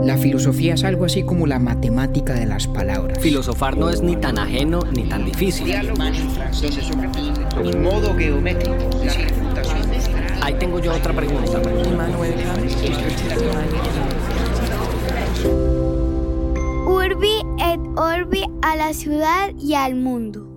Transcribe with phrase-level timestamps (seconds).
[0.00, 3.18] La filosofía es algo así como la matemática de las palabras.
[3.20, 5.72] Filosofar no es ni tan ajeno ni tan difícil.
[7.78, 8.74] modo geométrico.
[10.40, 11.60] Ahí tengo yo otra pregunta.
[16.86, 20.48] Urbi et Orbi a la ciudad y al mundo.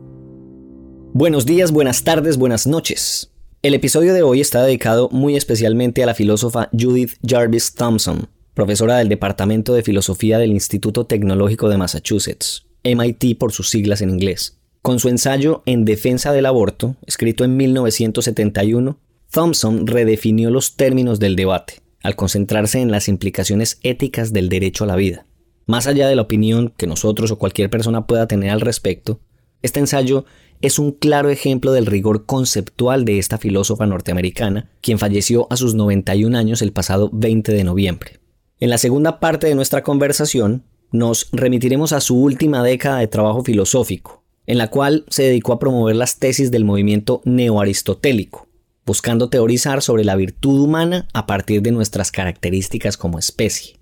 [1.14, 3.32] Buenos días, buenas tardes, buenas noches.
[3.62, 8.98] El episodio de hoy está dedicado muy especialmente a la filósofa Judith Jarvis Thompson, profesora
[8.98, 14.58] del Departamento de Filosofía del Instituto Tecnológico de Massachusetts, MIT por sus siglas en inglés.
[14.82, 18.98] Con su ensayo En defensa del aborto, escrito en 1971,
[19.30, 24.88] Thompson redefinió los términos del debate, al concentrarse en las implicaciones éticas del derecho a
[24.88, 25.26] la vida.
[25.66, 29.20] Más allá de la opinión que nosotros o cualquier persona pueda tener al respecto,
[29.64, 30.24] este ensayo
[30.62, 35.76] es un claro ejemplo del rigor conceptual de esta filósofa norteamericana, quien falleció a sus
[35.76, 38.25] 91 años el pasado 20 de noviembre.
[38.66, 43.44] En la segunda parte de nuestra conversación, nos remitiremos a su última década de trabajo
[43.44, 48.48] filosófico, en la cual se dedicó a promover las tesis del movimiento neoaristotélico,
[48.84, 53.78] buscando teorizar sobre la virtud humana a partir de nuestras características como especie.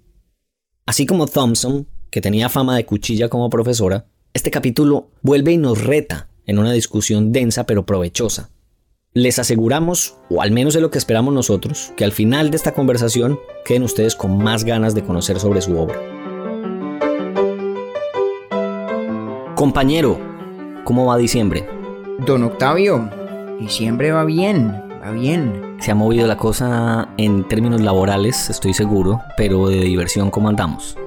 [0.85, 5.81] Así como Thompson, que tenía fama de cuchilla como profesora, este capítulo vuelve y nos
[5.81, 8.49] reta en una discusión densa pero provechosa.
[9.15, 12.73] Les aseguramos, o al menos es lo que esperamos nosotros, que al final de esta
[12.73, 16.01] conversación queden ustedes con más ganas de conocer sobre su obra.
[19.53, 20.19] Compañero,
[20.83, 21.63] ¿cómo va diciembre?
[22.25, 23.07] Don Octavio,
[23.59, 25.77] diciembre va bien, va bien.
[25.79, 30.97] Se ha movido la cosa en términos laborales, estoy seguro, pero de diversión, ¿cómo andamos?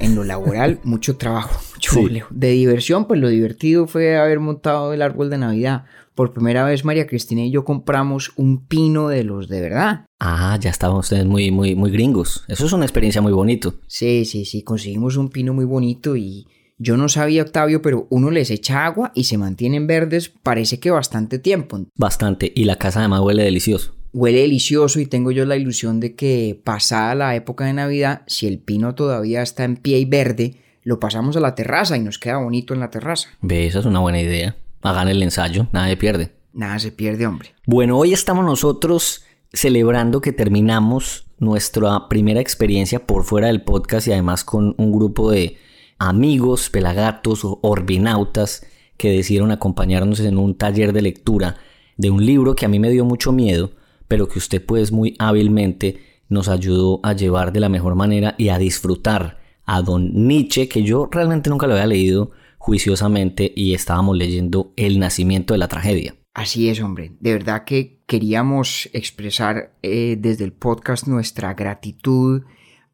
[0.00, 1.98] En lo laboral, mucho trabajo, mucho
[2.28, 5.84] De diversión, pues lo divertido fue haber montado el árbol de Navidad.
[6.14, 10.06] Por primera vez, María Cristina y yo compramos un pino de los de verdad.
[10.20, 12.44] Ah, ya estaban ustedes muy, muy, muy gringos.
[12.46, 13.74] Eso es una experiencia muy bonito.
[13.88, 16.46] Sí, sí, sí, conseguimos un pino muy bonito y
[16.78, 20.90] yo no sabía, Octavio, pero uno les echa agua y se mantienen verdes, parece que
[20.90, 21.80] bastante tiempo.
[21.96, 23.94] Bastante, y la casa además huele delicioso.
[24.12, 28.46] Huele delicioso y tengo yo la ilusión de que pasada la época de Navidad, si
[28.46, 32.18] el pino todavía está en pie y verde, lo pasamos a la terraza y nos
[32.18, 33.28] queda bonito en la terraza.
[33.40, 34.56] Ve, esa es una buena idea.
[34.84, 36.32] Hagan el ensayo, nada se pierde.
[36.52, 37.54] Nada se pierde, hombre.
[37.64, 44.12] Bueno, hoy estamos nosotros celebrando que terminamos nuestra primera experiencia por fuera del podcast y
[44.12, 45.56] además con un grupo de
[45.98, 48.66] amigos, pelagatos o orbinautas
[48.98, 51.56] que decidieron acompañarnos en un taller de lectura
[51.96, 53.70] de un libro que a mí me dio mucho miedo,
[54.06, 58.50] pero que usted pues muy hábilmente nos ayudó a llevar de la mejor manera y
[58.50, 62.32] a disfrutar a don Nietzsche, que yo realmente nunca lo había leído
[62.64, 66.16] juiciosamente y estábamos leyendo El nacimiento de la tragedia.
[66.32, 67.12] Así es, hombre.
[67.20, 72.44] De verdad que queríamos expresar eh, desde el podcast nuestra gratitud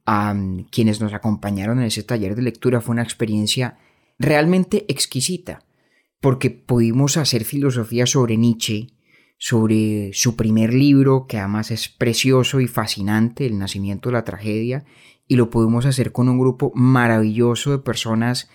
[0.06, 0.34] a
[0.72, 2.80] quienes nos acompañaron en ese taller de lectura.
[2.80, 3.78] Fue una experiencia
[4.18, 5.62] realmente exquisita,
[6.20, 8.88] porque pudimos hacer filosofía sobre Nietzsche,
[9.38, 14.84] sobre su primer libro, que además es precioso y fascinante, El nacimiento de la tragedia,
[15.28, 18.50] y lo pudimos hacer con un grupo maravilloso de personas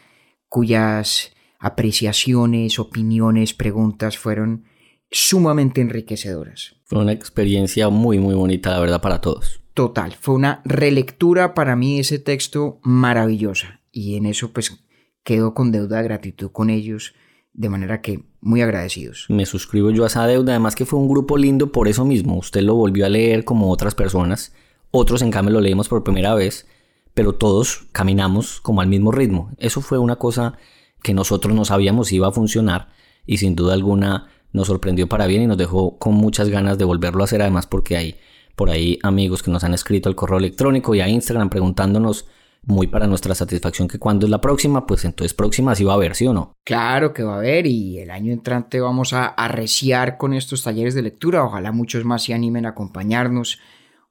[0.56, 4.64] cuyas apreciaciones, opiniones, preguntas fueron
[5.12, 6.78] sumamente enriquecedoras.
[6.86, 10.16] Fue una experiencia muy, muy bonita, la verdad, para todos total.
[10.20, 14.86] Fue una relectura para mí ese texto maravillosa y en eso pues
[15.24, 17.14] quedo con deuda de gratitud con ellos,
[17.54, 19.26] de manera que muy agradecidos.
[19.30, 22.38] Me suscribo yo a esa deuda, además que fue un grupo lindo por eso mismo.
[22.38, 24.54] Usted lo volvió a leer como otras personas,
[24.92, 26.68] otros en cambio lo leímos por primera vez,
[27.16, 29.50] pero todos caminamos como al mismo ritmo.
[29.58, 30.58] Eso fue una cosa
[31.02, 32.90] que nosotros no sabíamos si iba a funcionar
[33.26, 36.86] y sin duda alguna nos sorprendió para bien y nos dejó con muchas ganas de
[36.86, 38.16] volverlo a hacer además porque hay
[38.56, 42.28] por ahí amigos que nos han escrito al correo electrónico y a Instagram preguntándonos
[42.64, 45.96] muy para nuestra satisfacción que cuando es la próxima, pues entonces próxima sí va a
[45.96, 46.54] haber, ¿sí o no?
[46.66, 50.96] Claro que va a haber y el año entrante vamos a arreciar con estos talleres
[50.96, 53.60] de lectura, ojalá muchos más se animen a acompañarnos.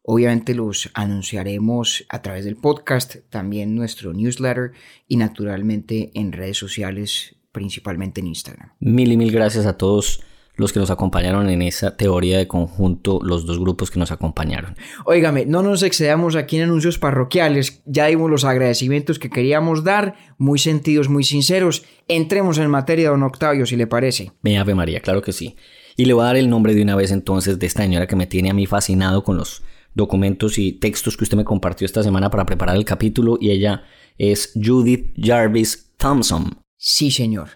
[0.06, 4.72] Obviamente los anunciaremos a través del podcast, también nuestro newsletter
[5.08, 8.72] y naturalmente en redes sociales, principalmente en Instagram.
[8.80, 10.20] Mil y mil gracias a todos
[10.56, 14.76] los que nos acompañaron en esa teoría de conjunto, los dos grupos que nos acompañaron.
[15.06, 20.16] Óigame, no nos excedamos aquí en anuncios parroquiales, ya dimos los agradecimientos que queríamos dar,
[20.36, 21.82] muy sentidos, muy sinceros.
[22.08, 24.32] Entremos en materia, don Octavio, si le parece.
[24.42, 25.56] Me Ave María, claro que sí.
[25.96, 28.16] Y le voy a dar el nombre de una vez entonces de esta señora que
[28.16, 29.62] me tiene a mí fascinado con los
[29.94, 33.84] documentos y textos que usted me compartió esta semana para preparar el capítulo y ella
[34.18, 36.58] es Judith Jarvis Thompson.
[36.76, 37.50] Sí, señor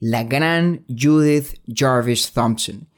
[0.00, 2.88] la gran Judith Jarvis Thompson.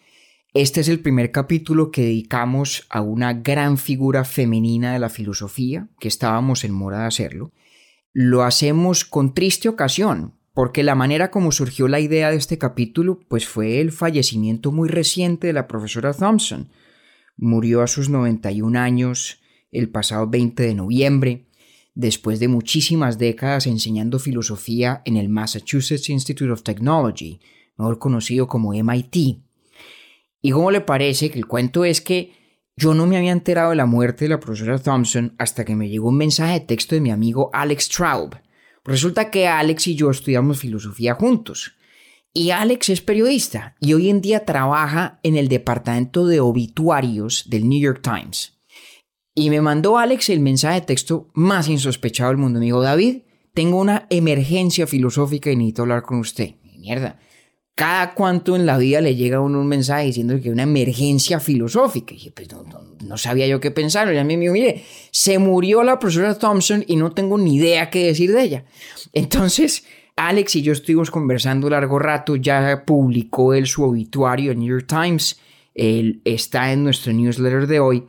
[0.54, 5.88] Este es el primer capítulo que dedicamos a una gran figura femenina de la filosofía,
[5.98, 7.52] que estábamos en mora de hacerlo.
[8.12, 13.18] Lo hacemos con triste ocasión, porque la manera como surgió la idea de este capítulo
[13.28, 16.68] pues fue el fallecimiento muy reciente de la profesora Thompson.
[17.36, 19.40] Murió a sus 91 años
[19.70, 21.46] el pasado 20 de noviembre,
[21.94, 27.40] después de muchísimas décadas enseñando filosofía en el Massachusetts Institute of Technology,
[27.76, 29.16] mejor conocido como MIT.
[30.42, 32.32] ¿Y cómo le parece que el cuento es que
[32.76, 35.88] yo no me había enterado de la muerte de la profesora Thompson hasta que me
[35.88, 38.34] llegó un mensaje de texto de mi amigo Alex Traub,
[38.84, 41.76] Resulta que Alex y yo estudiamos filosofía juntos.
[42.34, 47.68] Y Alex es periodista y hoy en día trabaja en el departamento de obituarios del
[47.68, 48.58] New York Times.
[49.34, 52.58] Y me mandó Alex el mensaje de texto más insospechado del mundo.
[52.58, 56.54] Me dijo, David, tengo una emergencia filosófica y necesito hablar con usted.
[56.78, 57.20] Mierda,
[57.74, 60.64] cada cuánto en la vida le llega a uno un mensaje diciendo que hay una
[60.64, 62.14] emergencia filosófica.
[62.14, 62.48] Y pues
[63.00, 64.12] no, sabía yo qué pensar.
[64.12, 67.56] Y a mí me dijo, mire, se murió la profesora Thompson y no tengo ni
[67.56, 68.64] idea qué decir de ella.
[69.12, 69.84] Entonces,
[70.16, 74.86] Alex y yo estuvimos conversando largo rato, ya publicó él su obituario en New York
[74.86, 75.40] Times,
[75.74, 78.04] él está en nuestro newsletter de hoy.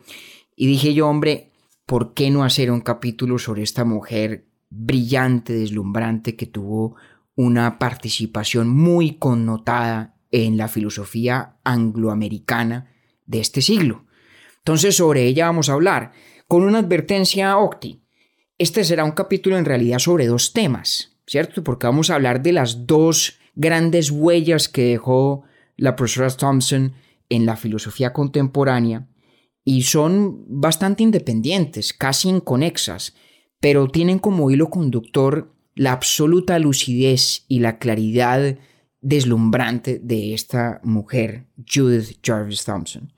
[0.56, 1.52] Y dije yo, hombre,
[1.86, 6.96] ¿por qué no hacer un capítulo sobre esta mujer brillante, deslumbrante que tuvo
[7.36, 12.92] una participación muy connotada en la filosofía angloamericana
[13.26, 14.06] de este siglo.
[14.58, 16.12] Entonces sobre ella vamos a hablar,
[16.48, 18.04] con una advertencia a Octi.
[18.58, 21.64] Este será un capítulo en realidad sobre dos temas, ¿cierto?
[21.64, 25.44] Porque vamos a hablar de las dos grandes huellas que dejó
[25.78, 26.94] la profesora Thompson
[27.30, 29.08] en la filosofía contemporánea
[29.64, 33.16] y son bastante independientes, casi inconexas,
[33.60, 38.58] pero tienen como hilo conductor la absoluta lucidez y la claridad
[39.02, 43.14] deslumbrante de esta mujer, Judith Jarvis Thompson.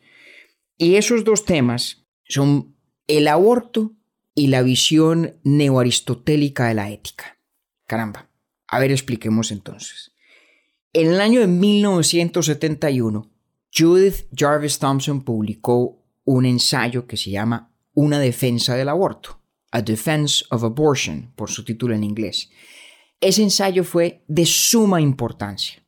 [0.77, 2.75] Y esos dos temas son
[3.07, 3.93] el aborto
[4.33, 7.34] y la visión neoaristotélica de la ética.
[7.85, 8.29] Caramba,
[8.67, 10.11] a ver, expliquemos entonces.
[10.93, 13.29] En el año de 1971,
[13.77, 19.41] Judith Jarvis Thompson publicó un ensayo que se llama Una defensa del aborto.
[19.71, 22.49] A Defense of Abortion, por su título en inglés.
[23.19, 25.83] Ese ensayo fue de suma importancia.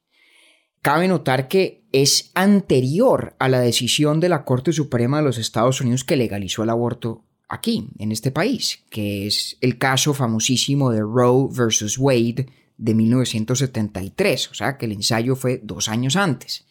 [0.82, 5.80] Cabe notar que es anterior a la decisión de la Corte Suprema de los Estados
[5.80, 11.02] Unidos que legalizó el aborto aquí, en este país, que es el caso famosísimo de
[11.02, 12.48] Roe versus Wade
[12.78, 16.66] de 1973, o sea que el ensayo fue dos años antes.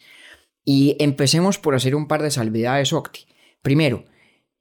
[0.63, 3.25] Y empecemos por hacer un par de salvedades, Octi.
[3.61, 4.05] Primero,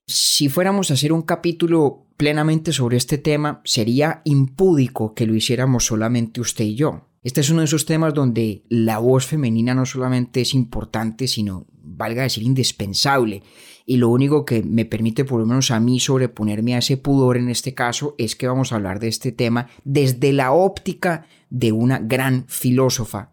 [0.06, 5.84] si fuéramos a hacer un capítulo plenamente sobre este tema, sería impúdico que lo hiciéramos
[5.86, 7.08] solamente usted y yo.
[7.22, 11.66] Este es uno de esos temas donde la voz femenina no solamente es importante, sino,
[11.82, 13.42] valga decir, indispensable.
[13.88, 17.36] Y lo único que me permite, por lo menos a mí, sobreponerme a ese pudor
[17.36, 21.70] en este caso, es que vamos a hablar de este tema desde la óptica de
[21.70, 23.30] una gran filósofa,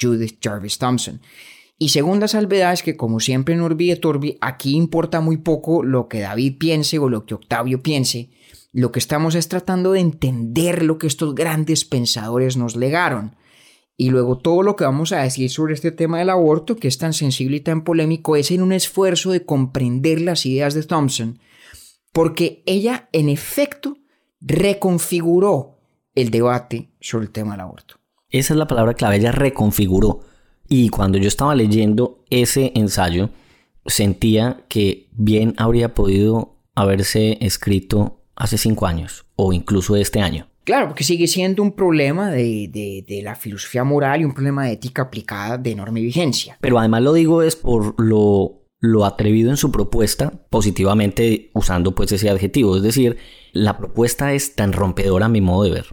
[0.00, 1.20] Judith Jarvis Thompson.
[1.76, 5.82] Y segunda salvedad es que, como siempre en Urbi et Orbi, aquí importa muy poco
[5.82, 8.30] lo que David piense o lo que Octavio piense.
[8.72, 13.34] Lo que estamos es tratando de entender lo que estos grandes pensadores nos legaron.
[13.96, 16.98] Y luego todo lo que vamos a decir sobre este tema del aborto, que es
[16.98, 21.38] tan sensible y tan polémico, es en un esfuerzo de comprender las ideas de Thompson,
[22.12, 23.96] porque ella en efecto
[24.40, 25.78] reconfiguró
[26.14, 27.96] el debate sobre el tema del aborto.
[28.30, 30.20] Esa es la palabra clave, ella reconfiguró.
[30.68, 33.30] Y cuando yo estaba leyendo ese ensayo,
[33.86, 40.48] sentía que bien habría podido haberse escrito hace cinco años o incluso este año.
[40.66, 44.72] Claro, porque sigue siendo un problema de, de, la filosofía moral y un problema de
[44.72, 46.58] ética aplicada de enorme vigencia.
[46.60, 52.10] Pero además lo digo es por lo, lo atrevido en su propuesta, positivamente usando pues
[52.10, 52.76] ese adjetivo.
[52.76, 53.16] Es decir,
[53.52, 55.86] la propuesta es tan rompedora a mi modo de ver,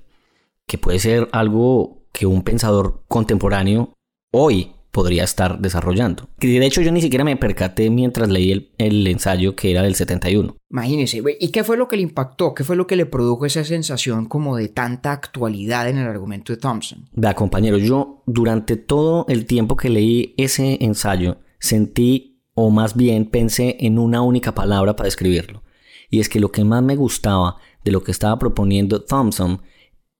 [0.65, 3.93] que puede ser algo que un pensador contemporáneo
[4.31, 6.29] hoy podría estar desarrollando.
[6.37, 9.95] Que de hecho yo ni siquiera me percaté mientras leí el, ensayo que era del
[9.95, 10.55] 71.
[10.69, 12.53] Imagínese, ¿y qué fue lo que le impactó?
[12.53, 16.53] ¿Qué fue lo que le produjo esa sensación como de tanta actualidad en el argumento
[16.53, 17.09] de Thompson?
[17.11, 23.25] Vea, compañero, yo durante todo el tiempo que leí ese ensayo sentí, o más bien
[23.25, 25.63] pensé en una única palabra para describirlo.
[26.11, 29.59] Y es que lo que más me gustaba de lo que estaba proponiendo Thompson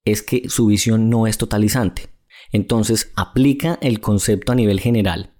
[0.03, 2.12] es que su visión no es totalizante.
[2.53, 5.33] Entonces aplica el concepto a nivel general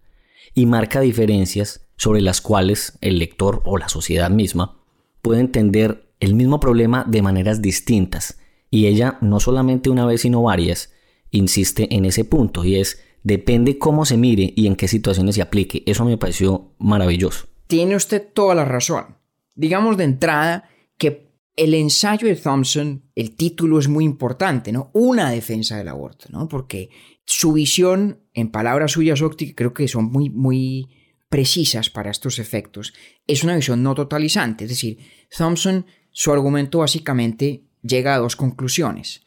[0.53, 4.77] y marca diferencias sobre las cuales el lector o la sociedad misma
[5.21, 8.39] puede entender el mismo problema de maneras distintas.
[8.69, 10.91] Y ella, no solamente una vez, sino varias,
[11.31, 15.41] insiste en ese punto y es Depende cómo se mire y en qué situaciones se
[15.41, 15.83] aplique.
[15.85, 17.47] Eso me pareció maravilloso.
[17.67, 19.17] Tiene usted toda la razón.
[19.55, 24.89] Digamos de entrada que el ensayo de Thompson, el título es muy importante, ¿no?
[24.93, 26.47] Una defensa del aborto, ¿no?
[26.47, 26.89] Porque
[27.25, 30.89] su visión, en palabras suyas, ópticas, creo que son muy, muy
[31.29, 32.93] precisas para estos efectos,
[33.27, 34.65] es una visión no totalizante.
[34.65, 34.97] Es decir,
[35.35, 39.23] Thompson, su argumento básicamente llega a dos conclusiones.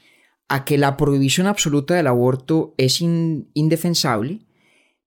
[0.49, 4.46] A que la prohibición absoluta del aborto es indefensable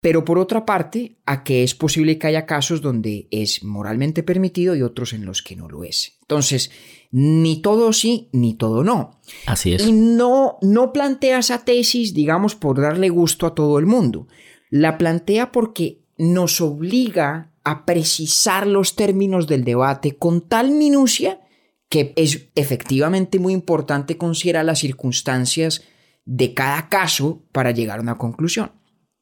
[0.01, 4.75] pero por otra parte, a que es posible que haya casos donde es moralmente permitido
[4.75, 6.17] y otros en los que no lo es.
[6.21, 6.71] Entonces,
[7.11, 9.19] ni todo sí, ni todo no.
[9.45, 9.85] Así es.
[9.85, 14.27] Y no, no plantea esa tesis, digamos, por darle gusto a todo el mundo.
[14.69, 21.41] La plantea porque nos obliga a precisar los términos del debate con tal minucia
[21.89, 25.83] que es efectivamente muy importante considerar las circunstancias
[26.25, 28.71] de cada caso para llegar a una conclusión.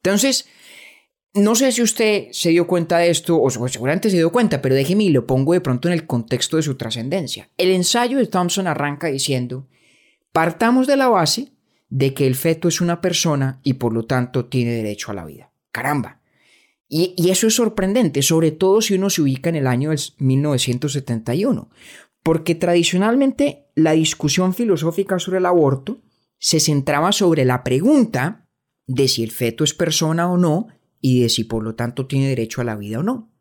[0.06, 0.46] Entonces,
[1.34, 4.76] no sé si usted se dio cuenta de esto, o seguramente se dio cuenta, pero
[4.76, 7.50] déjeme y lo pongo de pronto en el contexto de su trascendencia.
[7.58, 9.68] El ensayo de Thompson arranca diciendo,
[10.32, 11.54] partamos de la base
[11.90, 15.26] de que el feto es una persona y por lo tanto tiene derecho a la
[15.26, 15.52] vida.
[15.72, 16.22] Caramba.
[16.88, 21.70] Y, y eso es sorprendente, sobre todo si uno se ubica en el año 1971,
[22.22, 25.98] porque tradicionalmente la discusión filosófica sobre el aborto
[26.38, 28.45] se centraba sobre la pregunta
[28.88, 30.68] de si el feto es persona o no
[31.02, 33.32] y de si por lo tanto tiene derecho a la vida o no.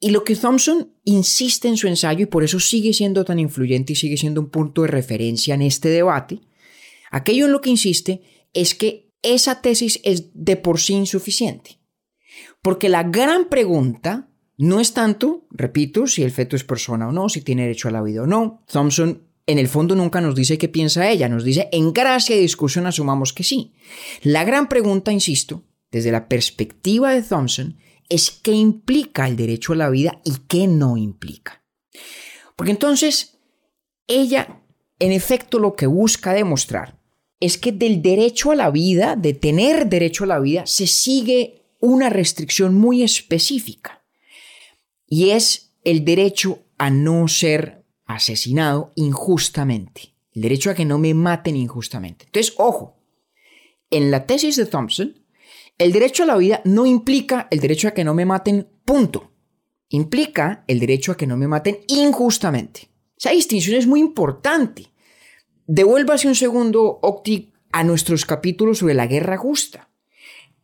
[0.00, 3.92] Y lo que Thompson insiste en su ensayo, y por eso sigue siendo tan influyente
[3.92, 6.40] y sigue siendo un punto de referencia en este debate,
[7.10, 11.80] aquello en lo que insiste es que esa tesis es de por sí insuficiente.
[12.62, 17.28] Porque la gran pregunta no es tanto, repito, si el feto es persona o no,
[17.28, 18.64] si tiene derecho a la vida o no.
[18.66, 22.42] Thompson en el fondo nunca nos dice qué piensa ella, nos dice en gracia de
[22.42, 23.72] discusión asumamos que sí.
[24.22, 27.78] La gran pregunta, insisto, desde la perspectiva de Thompson,
[28.10, 31.64] es qué implica el derecho a la vida y qué no implica.
[32.56, 33.38] Porque entonces,
[34.06, 34.60] ella,
[34.98, 36.98] en efecto, lo que busca demostrar
[37.40, 41.62] es que del derecho a la vida, de tener derecho a la vida, se sigue
[41.80, 44.04] una restricción muy específica.
[45.06, 47.77] Y es el derecho a no ser
[48.08, 50.14] asesinado injustamente.
[50.32, 52.24] El derecho a que no me maten injustamente.
[52.24, 52.98] Entonces, ojo,
[53.90, 55.14] en la tesis de Thompson,
[55.78, 59.30] el derecho a la vida no implica el derecho a que no me maten, punto.
[59.90, 62.90] Implica el derecho a que no me maten injustamente.
[63.16, 64.92] Esa distinción es muy importante.
[65.66, 69.90] Devuélvase un segundo, Octi, a nuestros capítulos sobre la guerra justa.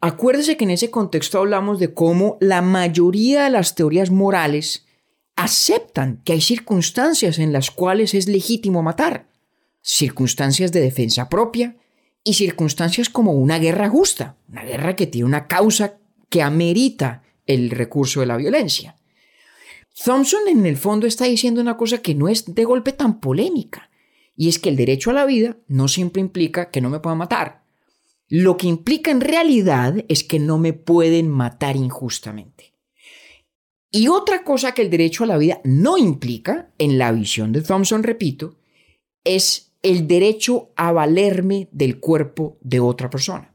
[0.00, 4.83] Acuérdese que en ese contexto hablamos de cómo la mayoría de las teorías morales
[5.36, 9.28] aceptan que hay circunstancias en las cuales es legítimo matar.
[9.82, 11.76] Circunstancias de defensa propia,
[12.24, 15.98] y circunstancias como una guerra justa, una guerra que tiene una causa
[16.30, 18.96] que amerita el recurso de la violencia.
[20.02, 23.90] Thompson en el fondo está diciendo una cosa que no es de golpe tan polémica,
[24.36, 27.18] y es que el derecho a la vida no siempre implica que no me puedan
[27.18, 27.62] matar.
[28.28, 32.73] Lo que implica en realidad es que no me pueden matar injustamente.
[33.94, 37.62] Y otra cosa que el derecho a la vida no implica, en la visión de
[37.62, 38.56] Thompson, repito,
[39.22, 43.54] es el derecho a valerme del cuerpo de otra persona.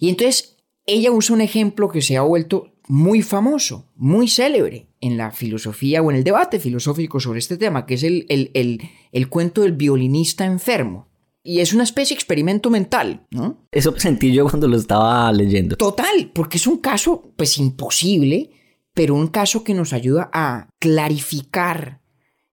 [0.00, 5.16] Y entonces ella usa un ejemplo que se ha vuelto muy famoso, muy célebre en
[5.16, 9.60] la filosofía o en el debate filosófico sobre este tema, que es el, el, cuento
[9.60, 11.06] del violinista enfermo.
[11.44, 13.68] Y es una especie de experimento mental, ¿no?
[13.70, 15.76] Eso sentí yo cuando lo estaba leyendo.
[15.76, 18.50] Total, porque es un caso, pues imposible,
[18.94, 22.02] pero un caso que nos ayuda a clarificar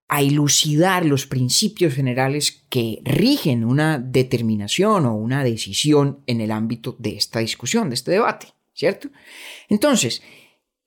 [0.10, 6.96] a ilucidar los principios generales que rigen una determinación o una decisión en el ámbito
[6.98, 9.10] de esta discusión, de este debate, ¿cierto?
[9.70, 10.24] Entonces,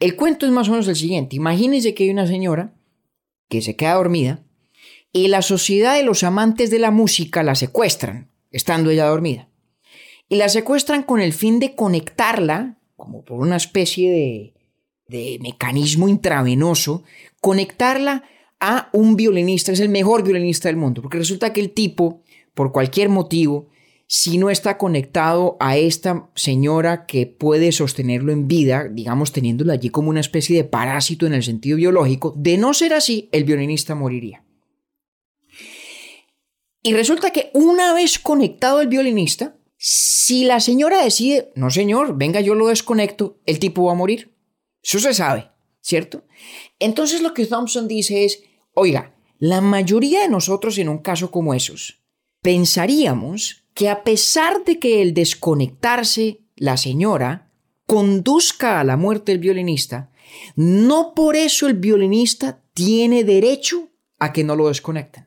[0.00, 1.36] el cuento es más o menos el siguiente.
[1.36, 2.74] Imagínense que hay una señora
[3.48, 4.42] que se queda dormida
[5.12, 9.48] y la sociedad de los amantes de la música la secuestran, estando ella dormida.
[10.28, 14.51] Y la secuestran con el fin de conectarla, como por una especie de,
[15.12, 17.04] de mecanismo intravenoso,
[17.40, 18.24] conectarla
[18.58, 22.22] a un violinista, es el mejor violinista del mundo, porque resulta que el tipo,
[22.54, 23.68] por cualquier motivo,
[24.06, 29.88] si no está conectado a esta señora que puede sostenerlo en vida, digamos teniéndolo allí
[29.88, 33.94] como una especie de parásito en el sentido biológico, de no ser así, el violinista
[33.94, 34.44] moriría.
[36.82, 42.40] Y resulta que una vez conectado el violinista, si la señora decide, no señor, venga
[42.40, 44.31] yo lo desconecto, el tipo va a morir.
[44.82, 45.48] Eso se sabe,
[45.80, 46.24] ¿cierto?
[46.78, 48.42] Entonces lo que Thompson dice es,
[48.74, 52.00] Oiga, la mayoría de nosotros en un caso como esos,
[52.40, 57.50] pensaríamos que a pesar de que el desconectarse la señora
[57.86, 60.10] conduzca a la muerte del violinista,
[60.56, 65.26] no por eso el violinista tiene derecho a que no lo desconecten.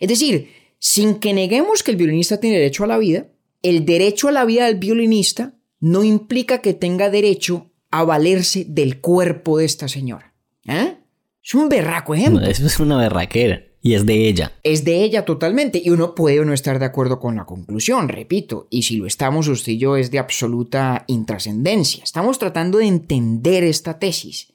[0.00, 3.28] Es decir, sin que neguemos que el violinista tiene derecho a la vida,
[3.62, 9.00] el derecho a la vida del violinista no implica que tenga derecho a valerse del
[9.00, 10.34] cuerpo de esta señora.
[10.66, 10.96] ¿Eh?
[11.42, 12.44] Es un berraco ejemplo.
[12.46, 13.62] eso es una berraquera.
[13.80, 14.52] Y es de ella.
[14.64, 15.80] Es de ella totalmente.
[15.82, 18.66] Y uno puede o no estar de acuerdo con la conclusión, repito.
[18.70, 22.02] Y si lo estamos, usted y yo es de absoluta intrascendencia.
[22.02, 24.52] Estamos tratando de entender esta tesis.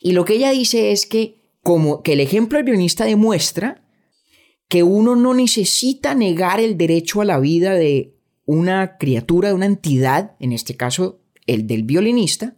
[0.00, 3.82] Y lo que ella dice es que, como que el ejemplo del violinista demuestra
[4.68, 9.66] que uno no necesita negar el derecho a la vida de una criatura, de una
[9.66, 12.54] entidad, en este caso el del violinista,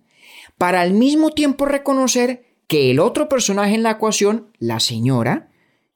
[0.60, 5.48] para al mismo tiempo reconocer que el otro personaje en la ecuación, la señora,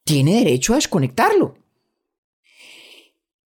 [0.05, 1.59] tiene derecho a desconectarlo.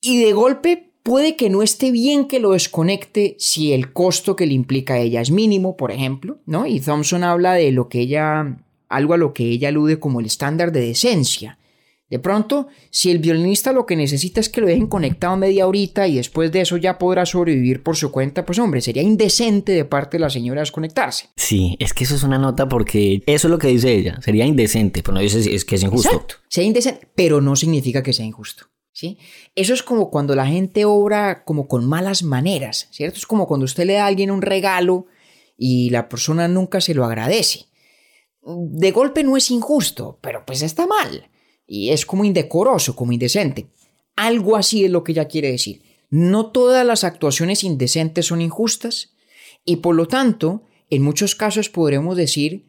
[0.01, 4.47] Y de golpe puede que no esté bien que lo desconecte si el costo que
[4.47, 6.67] le implica a ella es mínimo, por ejemplo, ¿no?
[6.67, 8.57] Y Thompson habla de lo que ella,
[8.89, 11.59] algo a lo que ella alude como el estándar de decencia.
[12.11, 16.09] De pronto, si el violinista lo que necesita es que lo dejen conectado media horita
[16.09, 19.85] y después de eso ya podrá sobrevivir por su cuenta, pues hombre, sería indecente de
[19.85, 21.29] parte de la señora desconectarse.
[21.37, 24.47] Sí, es que eso es una nota porque eso es lo que dice ella, sería
[24.47, 26.09] indecente, pero no dice es que es injusto.
[26.09, 28.67] Exacto, sea indecente, pero no significa que sea injusto.
[28.91, 29.17] ¿Sí?
[29.55, 33.19] Eso es como cuando la gente obra como con malas maneras, ¿cierto?
[33.19, 35.07] Es como cuando usted le da a alguien un regalo
[35.57, 37.67] y la persona nunca se lo agradece.
[38.43, 41.29] De golpe no es injusto, pero pues está mal
[41.69, 43.69] y es como indecoroso, como indecente.
[44.17, 45.83] Algo así es lo que ella quiere decir.
[46.11, 49.13] No todas las actuaciones indecentes son injustas
[49.65, 52.65] y por lo tanto, en muchos casos podremos decir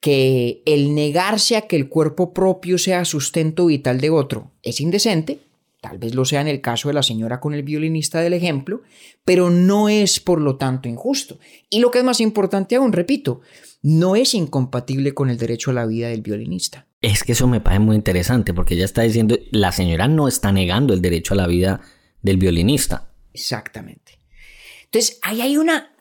[0.00, 5.40] que el negarse a que el cuerpo propio sea sustento vital de otro es indecente,
[5.80, 8.82] tal vez lo sea en el caso de la señora con el violinista del ejemplo,
[9.24, 11.38] pero no es por lo tanto injusto.
[11.70, 13.40] Y lo que es más importante aún, repito,
[13.80, 16.86] no es incompatible con el derecho a la vida del violinista.
[17.04, 20.52] Es que eso me parece muy interesante porque ella está diciendo, la señora no está
[20.52, 21.82] negando el derecho a la vida
[22.22, 23.12] del violinista.
[23.34, 24.18] Exactamente.
[24.84, 25.94] Entonces, ahí hay una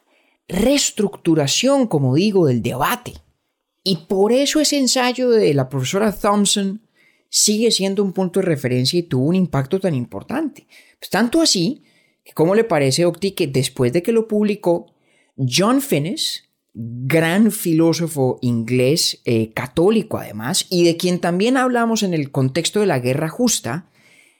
[0.47, 3.15] reestructuración, como digo, del debate.
[3.84, 6.88] Y por eso ese ensayo de la profesora Thompson
[7.27, 10.67] sigue siendo un punto de referencia y tuvo un impacto tan importante.
[10.99, 11.84] Pues tanto así,
[12.23, 14.95] que como le parece, Octi, que después de que lo publicó,
[15.36, 22.31] John Finnis, gran filósofo inglés, eh, católico además, y de quien también hablamos en el
[22.31, 23.89] contexto de la guerra justa,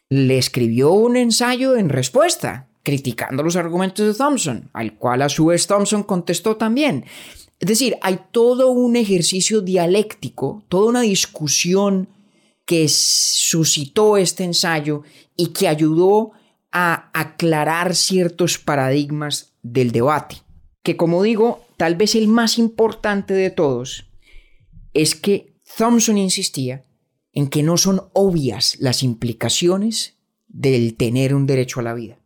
[0.10, 5.46] le escribió un ensayo en respuesta, criticando los argumentos de Thompson, al cual a su
[5.48, 7.06] vez Thompson contestó también.
[7.60, 12.10] Es decir, hay todo un ejercicio dialéctico, toda una discusión
[12.66, 15.04] que suscitó este ensayo
[15.36, 16.32] y que ayudó
[16.72, 20.38] a aclarar ciertos paradigmas del debate,
[20.82, 24.10] que como digo, tal vez el más importante de todos,
[24.94, 26.86] es que Thompson insistía
[27.32, 32.20] en que no son obvias las implicaciones del tener un derecho a la vida.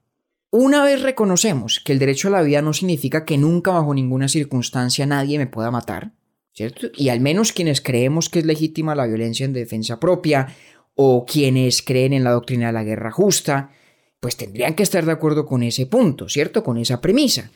[0.50, 4.28] Una vez reconocemos que el derecho a la vida no significa que nunca bajo ninguna
[4.28, 6.14] circunstancia nadie me pueda matar,
[6.54, 6.88] ¿cierto?
[6.96, 10.48] Y al menos quienes creemos que es legítima la violencia en defensa propia
[10.96, 13.72] o quienes creen en la doctrina de la guerra justa,
[14.20, 16.64] pues tendrían que estar de acuerdo con ese punto, ¿cierto?
[16.64, 17.52] Con esa premisa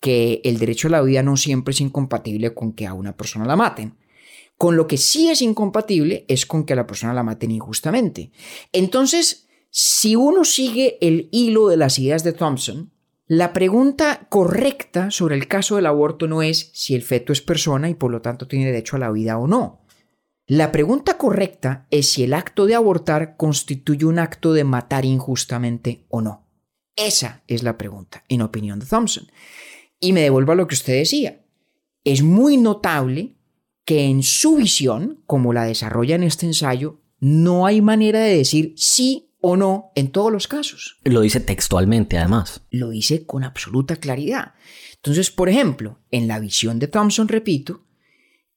[0.00, 3.46] que el derecho a la vida no siempre es incompatible con que a una persona
[3.46, 3.96] la maten.
[4.56, 8.30] Con lo que sí es incompatible es con que a la persona la maten injustamente.
[8.72, 12.92] Entonces, si uno sigue el hilo de las ideas de Thompson,
[13.26, 17.90] la pregunta correcta sobre el caso del aborto no es si el feto es persona
[17.90, 19.82] y por lo tanto tiene derecho a la vida o no.
[20.46, 26.06] La pregunta correcta es si el acto de abortar constituye un acto de matar injustamente
[26.08, 26.46] o no.
[26.94, 29.26] Esa es la pregunta, en opinión de Thompson.
[30.00, 31.44] Y me devuelvo a lo que usted decía.
[32.04, 33.36] Es muy notable
[33.84, 38.74] que en su visión, como la desarrolla en este ensayo, no hay manera de decir
[38.76, 40.98] sí o no en todos los casos.
[41.04, 42.62] Lo dice textualmente, además.
[42.70, 44.54] Lo dice con absoluta claridad.
[44.96, 47.86] Entonces, por ejemplo, en la visión de Thompson, repito,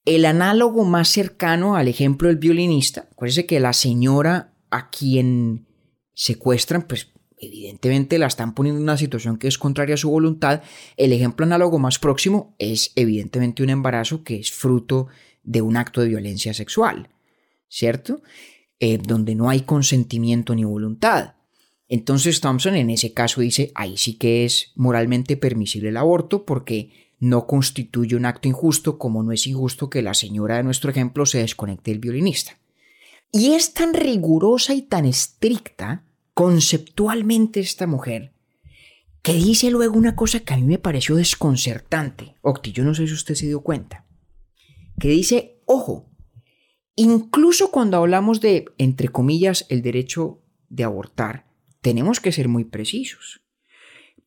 [0.06, 5.68] el análogo más cercano al ejemplo del violinista, acuérdese que la señora a quien
[6.14, 10.62] secuestran, pues evidentemente la están poniendo en una situación que es contraria a su voluntad.
[10.98, 15.08] El ejemplo análogo más próximo es evidentemente un embarazo que es fruto
[15.44, 17.10] de un acto de violencia sexual,
[17.68, 18.22] ¿cierto?
[18.80, 21.36] Eh, donde no hay consentimiento ni voluntad.
[21.88, 26.92] Entonces Thompson en ese caso dice, ahí sí que es moralmente permisible el aborto porque
[27.20, 31.26] no constituye un acto injusto como no es injusto que la señora de nuestro ejemplo
[31.26, 32.58] se desconecte del violinista.
[33.32, 36.04] Y es tan rigurosa y tan estricta
[36.40, 38.34] conceptualmente esta mujer
[39.22, 42.38] que dice luego una cosa que a mí me pareció desconcertante.
[42.42, 44.06] Octi, yo no sé si usted se dio cuenta.
[44.98, 46.10] Que dice, ojo,
[46.96, 51.46] incluso cuando hablamos de, entre comillas, el derecho de abortar,
[51.82, 53.42] tenemos que ser muy precisos.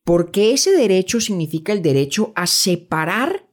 [0.03, 3.49] Porque ese derecho significa el derecho a separar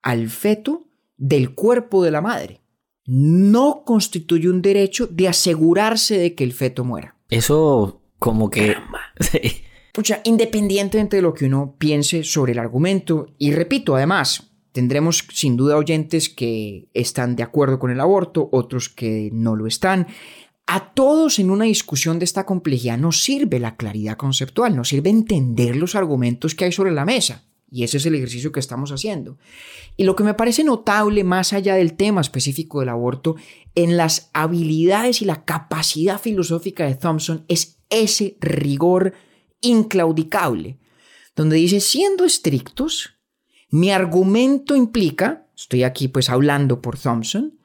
[0.00, 2.62] al feto del cuerpo de la madre.
[3.04, 7.19] No constituye un derecho de asegurarse de que el feto muera.
[7.30, 8.76] Eso como que...
[9.20, 9.62] Sí.
[9.92, 15.56] Pucha, independientemente de lo que uno piense sobre el argumento, y repito, además, tendremos sin
[15.56, 20.06] duda oyentes que están de acuerdo con el aborto, otros que no lo están.
[20.66, 25.10] A todos en una discusión de esta complejidad nos sirve la claridad conceptual, nos sirve
[25.10, 27.49] entender los argumentos que hay sobre la mesa.
[27.70, 29.38] Y ese es el ejercicio que estamos haciendo.
[29.96, 33.36] Y lo que me parece notable, más allá del tema específico del aborto,
[33.74, 39.14] en las habilidades y la capacidad filosófica de Thompson es ese rigor
[39.60, 40.78] inclaudicable,
[41.36, 43.14] donde dice, siendo estrictos,
[43.70, 47.58] mi argumento implica, estoy aquí pues hablando por Thompson,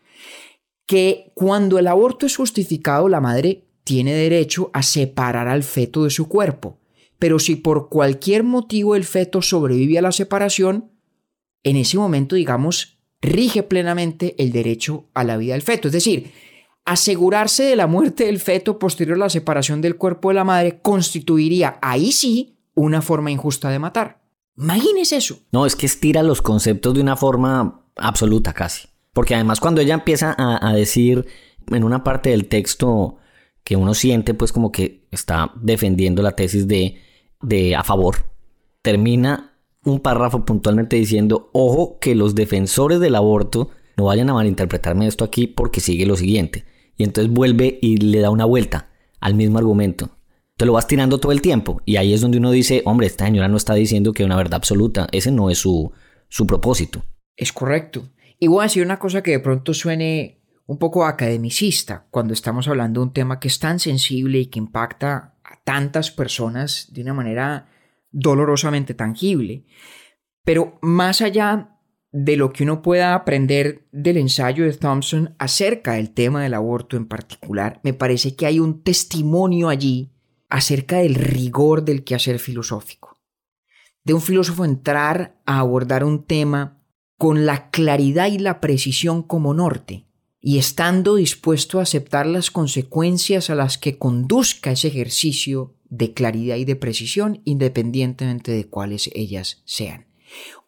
[0.85, 6.09] que cuando el aborto es justificado, la madre tiene derecho a separar al feto de
[6.09, 6.79] su cuerpo.
[7.19, 10.91] Pero si por cualquier motivo el feto sobrevive a la separación,
[11.63, 15.87] en ese momento, digamos, rige plenamente el derecho a la vida del feto.
[15.87, 16.31] Es decir,
[16.85, 20.79] asegurarse de la muerte del feto posterior a la separación del cuerpo de la madre
[20.81, 24.21] constituiría ahí sí una forma injusta de matar.
[24.57, 25.39] Imagínese eso.
[25.51, 28.87] No, es que estira los conceptos de una forma absoluta casi.
[29.11, 31.25] Porque además cuando ella empieza a, decir
[31.67, 33.17] en una parte del texto
[33.63, 37.01] que uno siente pues como que está defendiendo la tesis de,
[37.45, 38.25] de a favor,
[38.81, 39.53] termina
[39.83, 45.23] un párrafo puntualmente diciendo, ojo que los defensores del aborto no vayan a malinterpretarme esto
[45.23, 46.65] aquí porque sigue lo siguiente.
[46.97, 50.09] Y entonces vuelve y le da una vuelta al mismo argumento.
[50.57, 51.81] Te lo vas tirando todo el tiempo.
[51.85, 54.55] Y ahí es donde uno dice, hombre, esta señora no está diciendo que una verdad
[54.55, 55.07] absoluta.
[55.11, 55.91] Ese no es su,
[56.29, 57.03] su propósito.
[57.35, 58.09] Es correcto.
[58.39, 62.67] Y voy a decir una cosa que de pronto suene un poco academicista cuando estamos
[62.67, 67.13] hablando de un tema que es tan sensible y que impacta tantas personas de una
[67.13, 67.69] manera
[68.11, 69.65] dolorosamente tangible.
[70.43, 71.79] Pero más allá
[72.11, 76.95] de lo que uno pueda aprender del ensayo de Thompson acerca del tema del aborto
[76.95, 80.13] en particular, me parece que hay un testimonio allí
[80.49, 83.19] acerca del rigor del quehacer filosófico.
[84.05, 86.81] De un filósofo entrar a abordar un tema
[87.17, 90.05] con la claridad y la precisión como norte,
[90.45, 96.57] y estando dispuesto a aceptar las consecuencias a las que conduzca ese ejercicio de claridad
[96.57, 100.05] y de precisión, independientemente de cuáles ellas sean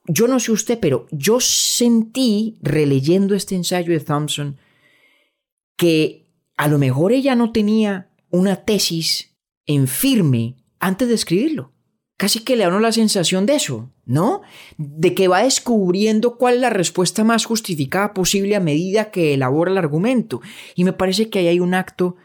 [0.07, 4.57] yo no sé usted, pero yo sentí, releyendo este ensayo de Thompson,
[5.75, 11.73] que a lo mejor ella no tenía una tesis en firme antes de escribirlo.
[12.17, 14.41] Casi que le da la sensación de eso, ¿no?
[14.77, 19.71] De que va descubriendo cuál es la respuesta más justificada posible a medida que elabora
[19.71, 20.41] el argumento.
[20.73, 22.15] Y me parece que ahí hay un acto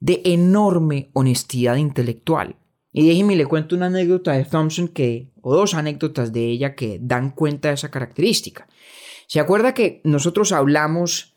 [0.00, 2.56] de enorme honestidad intelectual.
[2.92, 6.98] Y déjeme le cuento una anécdota de Thompson que, o dos anécdotas de ella que
[7.00, 8.68] dan cuenta de esa característica.
[9.26, 11.31] ¿Se acuerda que nosotros hablamos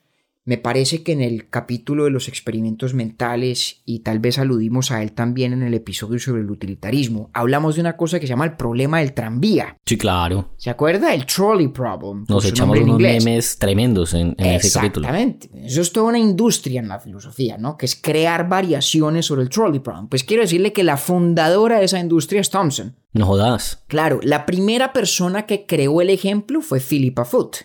[0.45, 5.01] me parece que en el capítulo de los experimentos mentales, y tal vez aludimos a
[5.01, 8.45] él también en el episodio sobre el utilitarismo, hablamos de una cosa que se llama
[8.45, 9.77] el problema del tranvía.
[9.85, 10.51] Sí, claro.
[10.57, 11.15] ¿Se acuerda?
[11.15, 12.25] El trolley problem.
[12.29, 15.07] Nos echamos unos memes tremendos en, ese capítulo.
[15.07, 15.49] Exactamente.
[15.65, 17.75] Eso es toda una industria en la filosofía, ¿no?
[17.75, 20.07] Que es crear variaciones sobre el trolley problem.
[20.07, 22.95] Pues quiero decirle que la fundadora de esa industria es Thompson.
[23.13, 23.83] No jodas.
[23.87, 27.57] Claro, la primera persona que creó el ejemplo fue Philippa Foot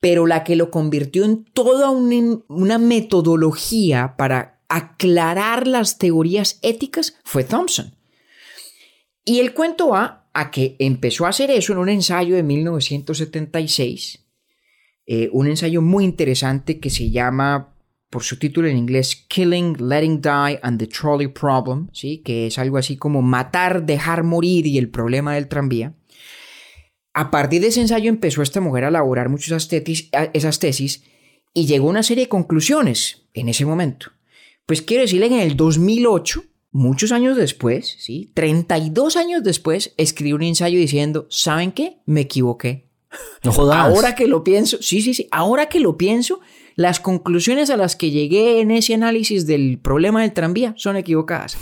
[0.00, 7.44] pero la que lo convirtió en toda una, metodología para aclarar las teorías éticas fue
[7.44, 7.94] Thompson.
[9.24, 14.24] Y el cuento va a que empezó a hacer eso en un ensayo de 1976,
[15.06, 17.74] eh, un ensayo muy interesante que se llama,
[18.10, 22.18] por su título en inglés, Killing, Letting Die and the Trolley Problem, ¿sí?
[22.18, 25.94] que es algo así como matar, dejar morir y el problema del tranvía.
[27.14, 31.02] A partir de ese ensayo empezó esta mujer a elaborar muchas tesis, esas tesis
[31.54, 34.12] y llegó a una serie de conclusiones en ese momento.
[34.66, 38.30] Pues quiero decirle que en el 2008, muchos años después, ¿sí?
[38.34, 41.98] 32 años después, escribió un ensayo diciendo, ¿saben qué?
[42.04, 42.88] Me equivoqué.
[43.42, 43.78] No jodas.
[43.78, 46.40] Ahora que lo pienso, sí, sí, sí, ahora que lo pienso,
[46.76, 51.56] las conclusiones a las que llegué en ese análisis del problema del tranvía son equivocadas.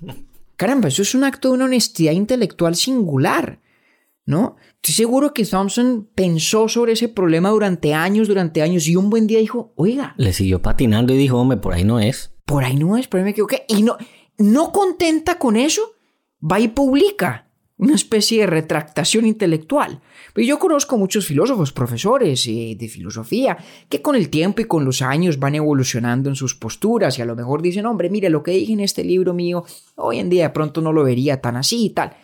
[0.56, 3.58] Caramba, eso es un acto de una honestidad intelectual singular,
[4.24, 4.56] ¿no?
[4.76, 9.26] Estoy seguro que Thompson pensó sobre ese problema durante años, durante años, y un buen
[9.26, 10.14] día dijo, oiga.
[10.16, 12.32] Le siguió patinando y dijo, hombre, por ahí no es.
[12.44, 13.64] Por ahí no es, por ahí me equivoqué.
[13.68, 13.96] Y no,
[14.38, 15.82] no contenta con eso,
[16.42, 17.48] va y publica
[17.82, 20.00] una especie de retractación intelectual.
[20.32, 23.58] Pero yo conozco muchos filósofos, profesores eh, de filosofía,
[23.88, 27.24] que con el tiempo y con los años van evolucionando en sus posturas y a
[27.24, 29.64] lo mejor dicen, hombre, mire, lo que dije en este libro mío,
[29.96, 32.14] hoy en día de pronto no lo vería tan así y tal.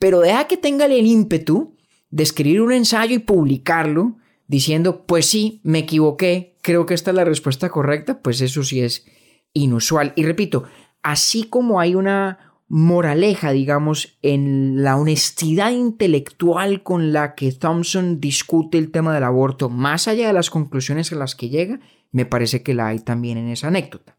[0.00, 1.76] Pero deja que tenga el ímpetu
[2.10, 4.16] de escribir un ensayo y publicarlo
[4.48, 8.80] diciendo, pues sí, me equivoqué, creo que esta es la respuesta correcta, pues eso sí
[8.80, 9.06] es
[9.52, 10.12] inusual.
[10.16, 10.64] Y repito,
[11.02, 18.78] así como hay una moraleja, digamos, en la honestidad intelectual con la que Thompson discute
[18.78, 21.78] el tema del aborto, más allá de las conclusiones a las que llega,
[22.10, 24.16] me parece que la hay también en esa anécdota.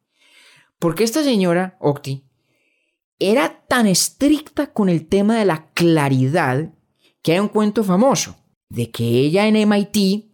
[0.77, 2.23] Porque esta señora, Octi,
[3.21, 6.73] era tan estricta con el tema de la claridad
[7.21, 8.35] que hay un cuento famoso
[8.67, 10.31] de que ella en MIT,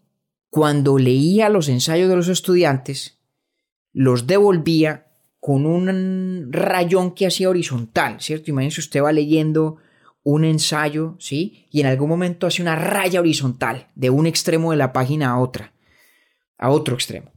[0.50, 3.20] cuando leía los ensayos de los estudiantes,
[3.92, 5.08] los devolvía
[5.40, 8.52] con un rayón que hacía horizontal, ¿cierto?
[8.52, 9.78] Imagínense usted va leyendo
[10.24, 11.68] un ensayo, ¿sí?
[11.72, 15.40] Y en algún momento hace una raya horizontal de un extremo de la página a
[15.40, 15.74] otra,
[16.58, 17.32] a otro extremo.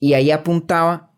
[0.00, 1.14] Y ahí apuntaba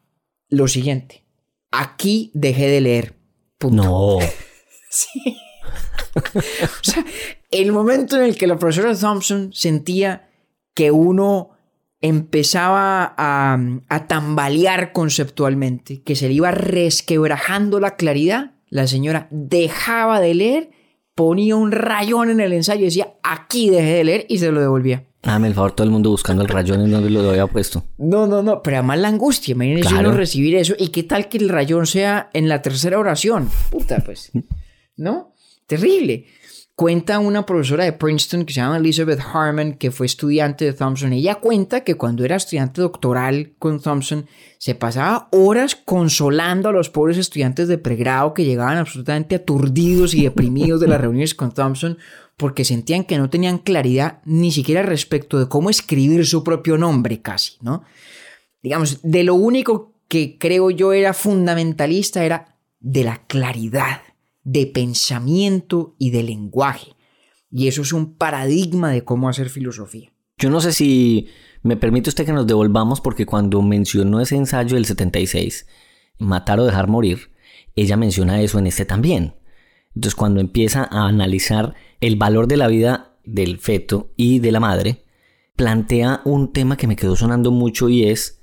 [0.49, 1.25] lo siguiente.
[1.71, 3.20] Aquí dejé de leer.
[3.69, 4.19] No.
[4.91, 5.37] sí.
[6.15, 7.05] o sea,
[7.51, 10.29] el momento en el que la profesora Thompson sentía
[10.75, 11.51] que uno
[12.01, 20.35] empezaba a, tambalear conceptualmente, que se le iba resquebrajando la claridad, la señora dejaba de
[20.35, 20.71] leer,
[21.15, 24.61] ponía un rayón en el ensayo y decía, aquí dejé de leer y se lo
[24.61, 25.07] devolvía.
[25.23, 27.85] Dame el favor, todo el mundo buscando el rayón en donde lo había puesto.
[27.99, 31.37] No, no, no, pero además la angustia, imagínense uno recibir eso y qué tal que
[31.37, 33.51] el rayón sea en la tercera oración.
[33.71, 34.33] Puta, pues,
[34.97, 35.35] ¿no?
[35.67, 36.27] Terrible.
[36.75, 41.13] Cuenta una profesora de Princeton que se llama Elizabeth Harmon, que fue estudiante de Thompson.
[41.13, 44.25] Ella cuenta que cuando era estudiante doctoral con Thompson,
[44.57, 50.23] se pasaba horas consolando a los pobres estudiantes de pregrado que llegaban absolutamente aturdidos y
[50.23, 51.99] deprimidos de las reuniones con Thompson
[52.41, 57.21] porque sentían que no tenían claridad ni siquiera respecto de cómo escribir su propio nombre
[57.21, 57.85] casi, ¿no?
[58.63, 64.01] Digamos, de lo único que creo yo era fundamentalista era de la claridad
[64.43, 66.93] de pensamiento y de lenguaje.
[67.51, 70.11] Y eso es un paradigma de cómo hacer filosofía.
[70.39, 71.29] Yo no sé si
[71.63, 75.67] me permite usted que nos devolvamos porque cuando mencionó ese ensayo del 76,
[76.19, 77.33] Matar o dejar morir,
[77.77, 79.35] ella menciona eso en este también.
[79.95, 84.61] Entonces cuando empieza a analizar el valor de la vida del feto y de la
[84.61, 85.05] madre,
[85.57, 88.41] plantea un tema que me quedó sonando mucho y es,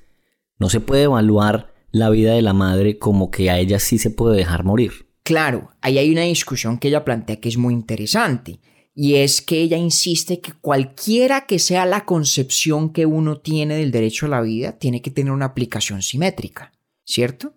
[0.60, 4.10] no se puede evaluar la vida de la madre como que a ella sí se
[4.10, 5.08] puede dejar morir.
[5.24, 8.60] Claro, ahí hay una discusión que ella plantea que es muy interesante,
[9.00, 13.92] y es que ella insiste que cualquiera que sea la concepción que uno tiene del
[13.92, 16.72] derecho a la vida, tiene que tener una aplicación simétrica,
[17.04, 17.54] ¿cierto?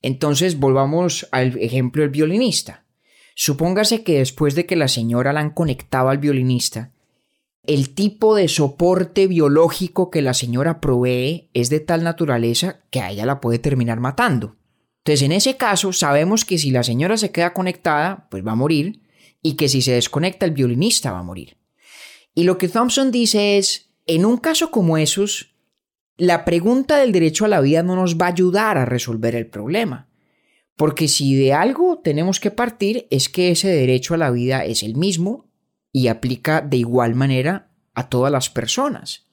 [0.00, 2.86] Entonces volvamos al ejemplo del violinista.
[3.34, 6.92] Supóngase que después de que la señora la han conectado al violinista,
[7.62, 13.10] el tipo de soporte biológico que la señora provee es de tal naturaleza que a
[13.10, 14.56] ella la puede terminar matando.
[14.98, 18.56] Entonces, en ese caso, sabemos que si la señora se queda conectada, pues va a
[18.56, 19.02] morir,
[19.42, 21.56] y que si se desconecta, el violinista va a morir.
[22.34, 25.54] Y lo que Thompson dice es, en un caso como esos,
[26.16, 29.46] la pregunta del derecho a la vida no nos va a ayudar a resolver el
[29.46, 30.09] problema.
[30.80, 34.82] Porque si de algo tenemos que partir es que ese derecho a la vida es
[34.82, 35.44] el mismo
[35.92, 39.26] y aplica de igual manera a todas las personas.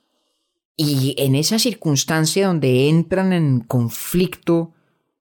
[0.75, 4.73] Y en esa circunstancia donde entran en conflicto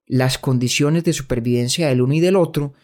[0.05, 2.75] las condiciones de supervivencia del uno y del otro,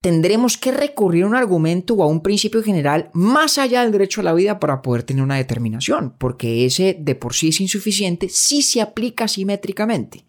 [0.00, 4.22] tendremos que recurrir a un argumento o a un principio general más allá del derecho
[4.22, 8.30] a la vida para poder tener una determinación, porque ese de por sí es insuficiente
[8.30, 10.24] si se aplica simétricamente.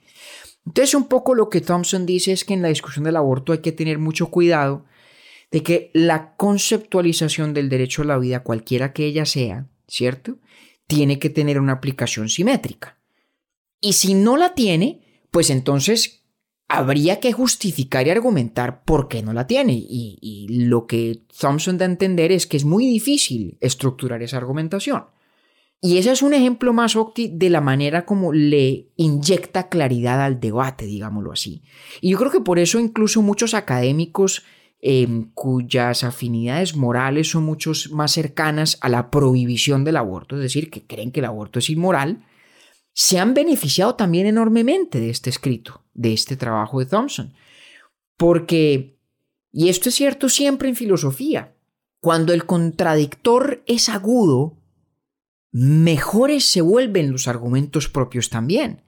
[0.66, 3.60] Entonces un poco lo que Thompson dice es que en la discusión del aborto hay
[3.60, 4.86] que tener mucho cuidado
[5.52, 10.38] de que la conceptualización del derecho a la vida, cualquiera que ella sea, ¿cierto?
[10.86, 12.98] Tiene que tener una aplicación simétrica.
[13.82, 16.20] Y si no la tiene, pues entonces
[16.68, 19.74] habría que justificar y argumentar por qué no la tiene.
[19.74, 25.06] Y, lo que Thompson da a entender es que es muy difícil estructurar esa argumentación.
[25.82, 30.40] Y ese es un ejemplo más, Octi, de la manera como le inyecta claridad al
[30.40, 31.64] debate, digámoslo así.
[32.02, 34.44] Y yo creo que por eso incluso muchos académicos
[34.82, 40.70] em, cuyas afinidades morales son mucho más cercanas a la prohibición del aborto, es decir,
[40.70, 42.26] que creen que el aborto es inmoral,
[42.94, 47.34] se han beneficiado también enormemente de este escrito, de este trabajo de Thompson.
[48.18, 48.98] Porque,
[49.54, 51.54] y esto es cierto siempre en filosofía,
[52.02, 54.59] cuando el contradictor es agudo,
[55.52, 58.84] mejores se vuelven los argumentos propios también.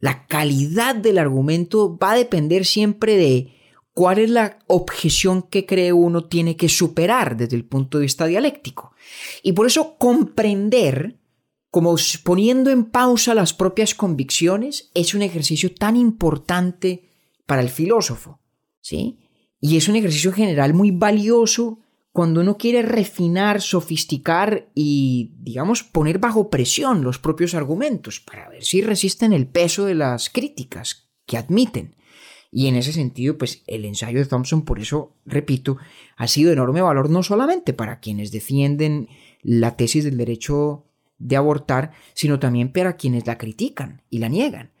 [0.00, 3.58] La calidad del argumento va a depender siempre de
[3.98, 8.26] ¿Cuál es la objeción que cree uno tiene que superar desde el punto de vista
[8.26, 8.94] dialéctico?
[9.42, 11.18] Y por eso comprender,
[11.68, 17.10] como poniendo en pausa las propias convicciones, es un ejercicio tan importante
[17.44, 18.38] para el filósofo,
[18.80, 19.18] ¿sí?
[19.60, 21.80] Y es un ejercicio general muy valioso
[22.18, 28.64] cuando uno quiere refinar, sofisticar y, digamos, poner bajo presión los propios argumentos para ver
[28.64, 31.94] si resisten el peso de las críticas que admiten.
[32.50, 35.76] Y en ese sentido, pues el ensayo de Thompson, por eso, repito,
[36.16, 39.06] ha sido de enorme valor no solamente para quienes defienden
[39.40, 40.86] la tesis del derecho
[41.18, 44.72] de abortar, sino también para quienes la critican y la niegan.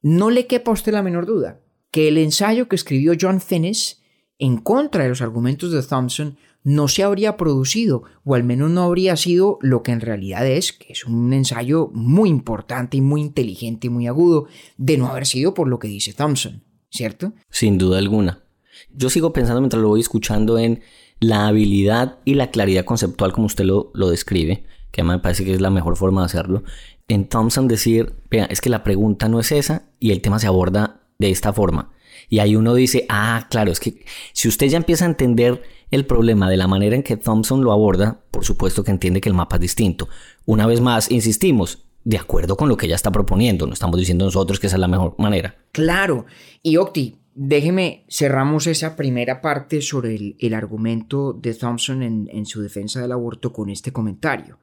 [0.00, 1.58] No le quepa a usted la menor duda
[1.90, 4.00] que el ensayo que escribió John Finnis
[4.38, 8.82] en contra de los argumentos de Thompson no se habría producido, o al menos no
[8.82, 13.20] habría sido lo que en realidad es, que es un ensayo muy importante y muy
[13.20, 16.64] inteligente y muy agudo, de no haber sido por lo que dice Thompson.
[16.94, 17.32] ¿cierto?
[17.50, 18.44] Sin duda alguna.
[18.90, 20.80] Yo sigo pensando mientras lo voy escuchando en
[21.18, 25.44] la habilidad y la claridad conceptual como usted lo, lo describe, que además me parece
[25.44, 26.62] que es la mejor forma de hacerlo.
[27.08, 30.46] En Thompson decir, vea, es que la pregunta no es esa y el tema se
[30.46, 31.90] aborda de esta forma.
[32.28, 36.06] Y ahí uno dice, ah, claro, es que si usted ya empieza a entender el
[36.06, 39.34] problema de la manera en que Thompson lo aborda, por supuesto que entiende que el
[39.34, 40.08] mapa es distinto.
[40.44, 43.66] Una vez más, insistimos, de acuerdo con lo que ella está proponiendo.
[43.66, 45.56] No estamos diciendo nosotros que esa es la mejor manera.
[45.72, 46.26] Claro.
[46.62, 52.60] Y Octi, déjeme, cerramos esa primera parte sobre el, argumento de Thompson en, en su
[52.60, 54.58] defensa del aborto con este comentario.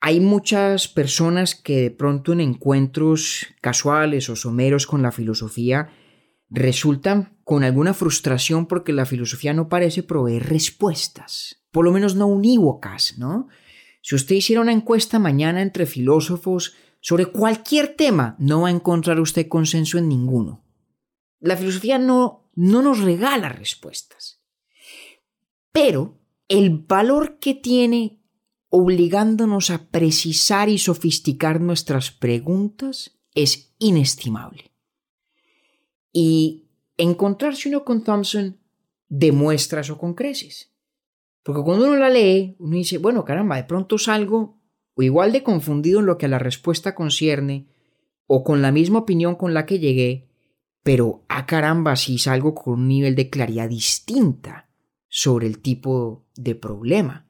[0.00, 5.88] Hay muchas personas que de pronto en encuentros casuales o someros con la filosofía
[6.50, 12.26] resultan con alguna frustración porque la filosofía no parece proveer respuestas, por lo menos no
[12.26, 13.48] unívocas, ¿no?
[14.02, 19.20] Si usted hiciera una encuesta mañana entre filósofos sobre cualquier tema, no va a encontrar
[19.20, 20.64] usted consenso en ninguno.
[21.40, 24.42] La filosofía no, no nos regala respuestas.
[25.72, 28.20] Pero el valor que tiene
[28.70, 34.72] obligándonos a precisar y sofisticar nuestras preguntas es inestimable.
[36.12, 38.58] Y encontrarse uno con Thompson
[39.08, 40.72] demuestra eso con creces.
[41.42, 44.58] Porque cuando uno la lee, uno dice, bueno, caramba, de pronto salgo
[44.94, 47.68] o igual de confundido en lo que a la respuesta concierne,
[48.26, 50.28] o con la misma opinión con la que llegué,
[50.82, 54.68] pero a ah, caramba, sí salgo con un nivel de claridad distinta
[55.08, 57.28] sobre el tipo de problema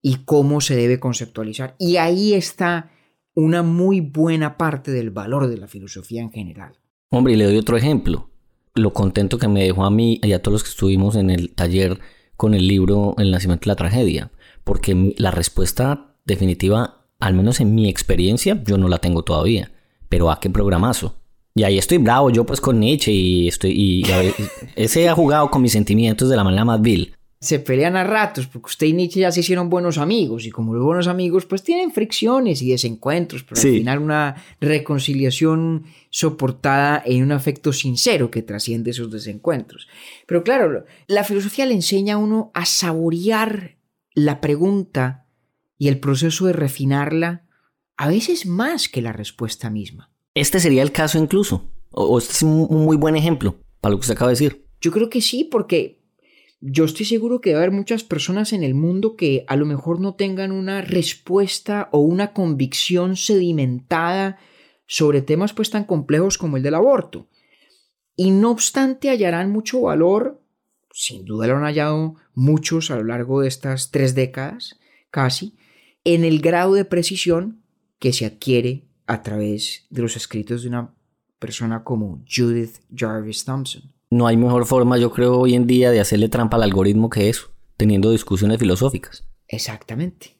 [0.00, 1.76] y cómo se debe conceptualizar.
[1.78, 2.90] Y ahí está
[3.34, 6.79] una muy buena parte del valor de la filosofía en general.
[7.12, 8.30] Hombre, y le doy otro ejemplo.
[8.74, 11.52] Lo contento que me dejó a mí y a todos los que estuvimos en el
[11.52, 11.98] taller
[12.36, 14.30] con el libro El nacimiento de la tragedia,
[14.62, 19.72] porque la respuesta definitiva, al menos en mi experiencia, yo no la tengo todavía,
[20.08, 21.16] pero a qué programazo.
[21.56, 24.02] Y ahí estoy bravo yo pues con Nietzsche y estoy y,
[24.76, 28.46] ese ha jugado con mis sentimientos de la manera más vil se pelean a ratos
[28.46, 31.62] porque usted y Nietzsche ya se hicieron buenos amigos y como los buenos amigos pues
[31.62, 38.42] tienen fricciones y desencuentros, pero al final una reconciliación soportada en un afecto sincero que
[38.42, 39.88] trasciende esos desencuentros.
[40.26, 43.78] Pero claro, la filosofía le enseña a uno a saborear
[44.12, 45.26] la pregunta
[45.78, 47.46] y el proceso de refinarla
[47.96, 50.10] a veces más que la respuesta misma.
[50.34, 54.02] Este sería el caso incluso, o este es un muy buen ejemplo para lo que
[54.02, 54.66] usted acaba de decir.
[54.82, 55.99] Yo creo que sí, porque
[56.60, 59.64] yo estoy seguro que va a haber muchas personas en el mundo que a lo
[59.64, 64.38] mejor no tengan una respuesta o una convicción sedimentada
[64.86, 67.28] sobre temas pues tan complejos como el del aborto.
[68.14, 70.42] Y no obstante hallarán mucho valor,
[70.92, 74.78] sin duda lo han hallado muchos a lo largo de estas tres décadas,
[75.10, 75.56] casi,
[76.04, 77.62] en el grado de precisión
[77.98, 80.94] que se adquiere a través de los escritos de una
[81.38, 83.99] persona como Judith Jarvis Thompson.
[84.10, 87.28] No hay mejor forma, yo creo, hoy en día de hacerle trampa al algoritmo que
[87.28, 89.24] eso, teniendo discusiones filosóficas.
[89.46, 90.36] Exactamente.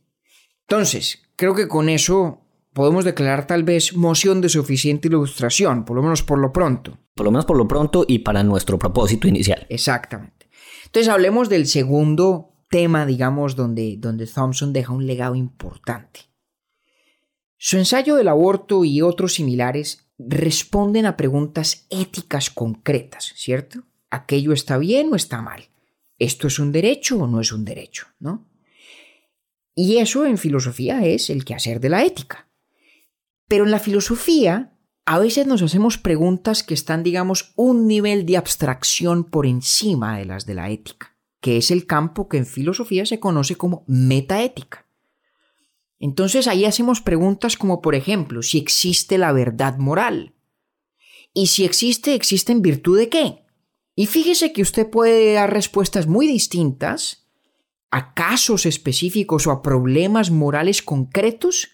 [0.63, 2.41] Entonces, creo que con eso
[2.73, 6.99] podemos declarar tal vez moción de suficiente ilustración, por lo menos por lo pronto.
[7.15, 9.67] Por lo menos por lo pronto y para nuestro propósito inicial.
[9.69, 10.49] Exactamente.
[10.87, 16.21] Entonces hablemos del segundo tema, digamos, donde, donde Thompson deja un legado importante.
[17.57, 23.85] Su ensayo del aborto y otros similares responden a preguntas éticas concretas, ¿cierto?
[24.11, 25.69] ¿Aquello está bien o está mal?
[26.19, 28.07] ¿Esto es un derecho o no es un derecho?
[28.19, 28.47] ¿No?
[29.75, 32.49] Y eso en filosofía es el quehacer de la ética.
[33.49, 38.37] Pero en la filosofía a veces nos hacemos preguntas que están, digamos, un nivel de
[38.37, 43.07] abstracción por encima de las de la ética, que es el campo que en filosofía
[43.07, 44.87] se conoce como metaética.
[46.01, 50.35] Entonces ahí hacemos preguntas como por ejemplo, si existe la verdad moral.
[51.33, 53.45] Y si existe, ¿existe en virtud de qué?
[53.95, 57.29] Y fíjese que usted puede dar respuestas muy distintas
[57.91, 61.69] a casos específicos o a problemas morales concretos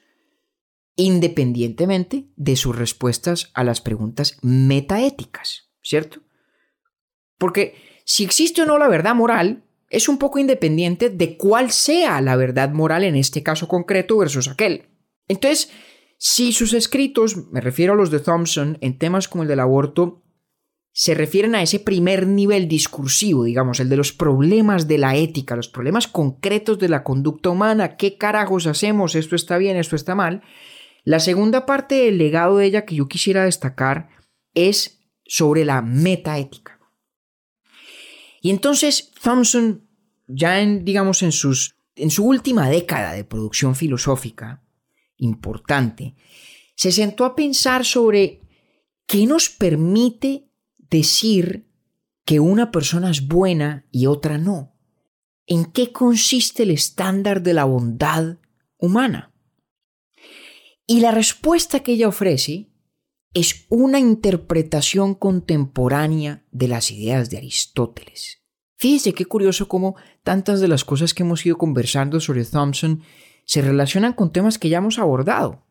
[0.97, 6.23] independientemente de sus respuestas a las preguntas metaéticas, ¿cierto?
[7.39, 9.66] Porque si existe o no la verdad moral,
[9.97, 14.47] es un poco independiente de cuál sea la verdad moral en este caso concreto versus
[14.47, 14.91] aquel.
[15.27, 15.71] Entonces,
[16.19, 20.23] si sus escritos, me refiero a los de Thompson, en temas como el del aborto,
[20.93, 25.57] se refieren a ese primer nivel discursivo, digamos, el de los problemas de la ética,
[25.57, 30.15] los problemas concretos de la conducta humana, qué carajos hacemos, esto está bien, esto está
[30.15, 30.43] mal.
[31.05, 34.11] La segunda parte del legado de ella que yo quisiera destacar
[34.53, 36.77] es sobre la metaética.
[38.47, 39.86] Y entonces Thompson,
[40.27, 44.63] ya en, digamos, en, su última década de producción filosófica
[45.17, 46.15] importante,
[46.75, 48.43] se sentó a pensar sobre
[49.07, 50.49] qué nos permite
[50.91, 51.67] decir
[52.25, 54.75] que una persona es buena y otra no?
[55.47, 58.39] ¿En qué consiste el estándar de la bondad
[58.79, 59.33] humana?
[60.87, 62.69] Y la respuesta que ella ofrece
[63.33, 68.46] es una interpretación contemporánea de las ideas de Aristóteles.
[68.77, 73.03] Fíjese qué curioso cómo tantas de las cosas que hemos ido conversando sobre Thompson
[73.45, 75.63] se relacionan con temas que ya hemos abordado.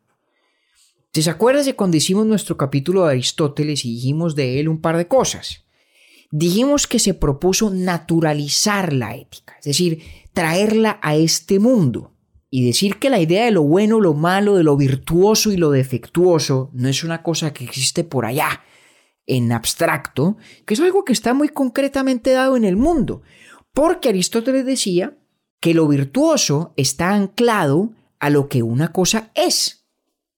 [1.12, 4.96] ¿Se acuerdas de cuando hicimos nuestro capítulo de Aristóteles y dijimos de él un par
[4.96, 5.64] de cosas?
[6.30, 10.02] Dijimos que se propuso naturalizar la ética, es decir,
[10.32, 12.12] traerla a este mundo
[12.50, 15.70] y decir que la idea de lo bueno, lo malo, de lo virtuoso y lo
[15.70, 18.62] defectuoso no es una cosa que existe por allá,
[19.26, 23.22] en abstracto, que es algo que está muy concretamente dado en el mundo,
[23.72, 25.16] porque Aristóteles decía
[25.60, 29.86] que lo virtuoso está anclado a lo que una cosa es,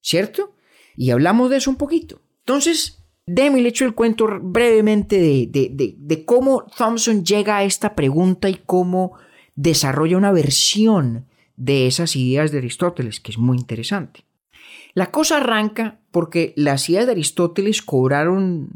[0.01, 0.55] ¿cierto?
[0.97, 2.21] Y hablamos de eso un poquito.
[2.41, 8.49] Entonces, Demi le echo el cuento brevemente de, de, cómo Thompson llega a esta pregunta
[8.49, 9.13] y cómo
[9.55, 11.27] desarrolla una versión
[11.57, 14.25] de esas ideas de Aristóteles, que es muy interesante.
[14.99, 18.69] La cosa arranca porque las ideas de Aristóteles cobraron,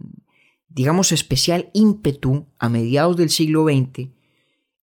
[0.68, 4.10] digamos, especial ímpetu a mediados del siglo XX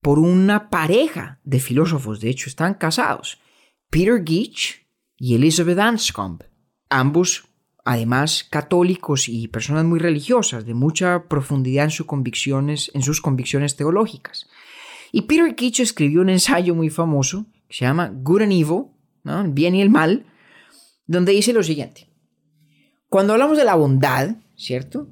[0.01, 3.39] por una pareja de filósofos, de hecho están casados,
[3.89, 4.85] Peter Geach
[5.15, 6.45] y Elizabeth Anscombe.
[6.89, 7.45] Ambos
[7.85, 13.77] además católicos y personas muy religiosas, de mucha profundidad en, sus convicciones, en sus convicciones
[13.77, 14.49] teológicas.
[15.13, 18.83] Y Peter Kitsch escribió un ensayo muy famoso que se llama Good and Evil,
[19.23, 20.25] el bien y el mal,
[21.09, 22.09] donde dice lo siguiente.
[23.09, 25.07] Cuando hablamos de la bondad, ¿cierto?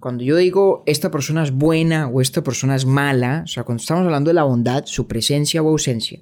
[0.00, 3.80] Cuando yo digo esta persona es buena o esta persona es mala, o sea, cuando
[3.80, 6.20] estamos hablando de la bondad, su presencia o ausencia,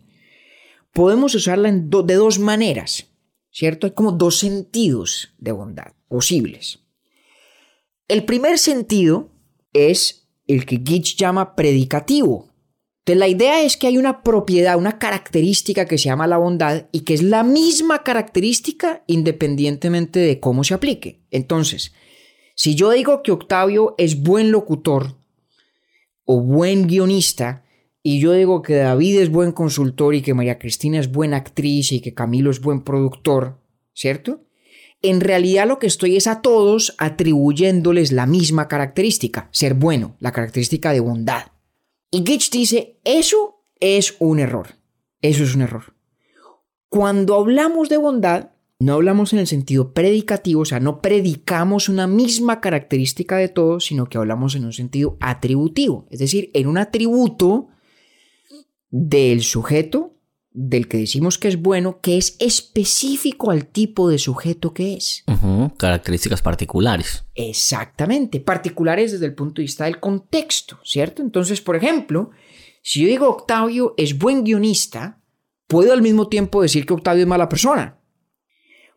[0.93, 3.09] podemos usarla de dos maneras.
[3.55, 3.87] ¿cierto?
[3.87, 6.81] Hay como dos sentidos de bondad posibles.
[8.09, 9.31] El primer sentido
[9.73, 12.53] es el que Gitch llama predicativo.
[13.05, 16.87] Entonces la idea es que hay una propiedad, una característica que se llama la bondad
[16.91, 21.21] y que es la misma característica independientemente de cómo se aplique.
[21.31, 21.93] Entonces,
[22.55, 25.17] si yo digo que Octavio es buen locutor
[26.25, 27.65] o buen guionista,
[28.03, 31.93] y yo digo que David es buen consultor y que María Cristina es buena actriz
[31.93, 33.59] y que Camilo es buen productor,
[33.93, 34.45] ¿cierto?
[35.03, 40.33] En realidad lo que estoy es a todos atribuyéndoles la misma característica, ser bueno, la
[40.33, 41.54] característica de bondad.
[42.15, 44.69] Y Gitch dice, eso es un error,
[45.21, 45.97] eso es un error.
[46.89, 52.07] Cuando hablamos de bondad, no hablamos en el sentido predicativo, o sea, no predicamos una
[52.07, 56.79] misma característica de todos, sino que hablamos en un sentido atributivo, es decir, en un
[56.79, 57.67] atributo
[58.91, 60.14] del sujeto,
[60.57, 65.25] del que decimos que es bueno, que es específico al tipo de sujeto que es.
[65.77, 67.25] Características particulares.
[67.35, 71.23] Exactamente, particulares desde el punto de vista del contexto, ¿cierto?
[71.23, 72.31] Entonces, por ejemplo,
[72.83, 75.21] si yo digo Octavio es buen guionista,
[75.67, 78.01] puedo al mismo tiempo decir que Octavio es mala persona.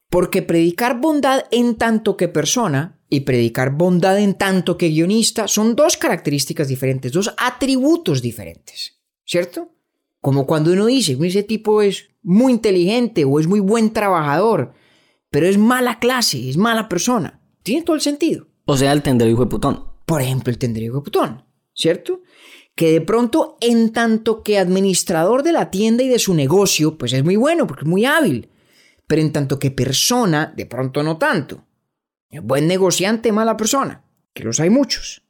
[0.09, 5.75] Porque predicar bondad en tanto que persona y predicar bondad en tanto que guionista son
[5.75, 9.76] dos características diferentes, dos atributos diferentes, ¿cierto?
[10.22, 14.74] Como cuando uno dice, ese tipo es muy inteligente o es muy buen trabajador,
[15.30, 17.41] pero es mala clase, es mala persona.
[17.63, 18.47] Tiene todo el sentido.
[18.65, 19.86] O sea, el tendero hijo de putón.
[20.05, 22.22] Por ejemplo, el tendero hijo de putón, ¿cierto?
[22.76, 27.13] Que de pronto, en tanto que administrador de la tienda y de su negocio, pues
[27.13, 28.49] es muy bueno porque es muy hábil.
[29.07, 31.65] Pero en tanto que persona, de pronto no tanto.
[32.43, 34.03] Buen negociante, mala persona,
[34.34, 35.24] que los hay muchos.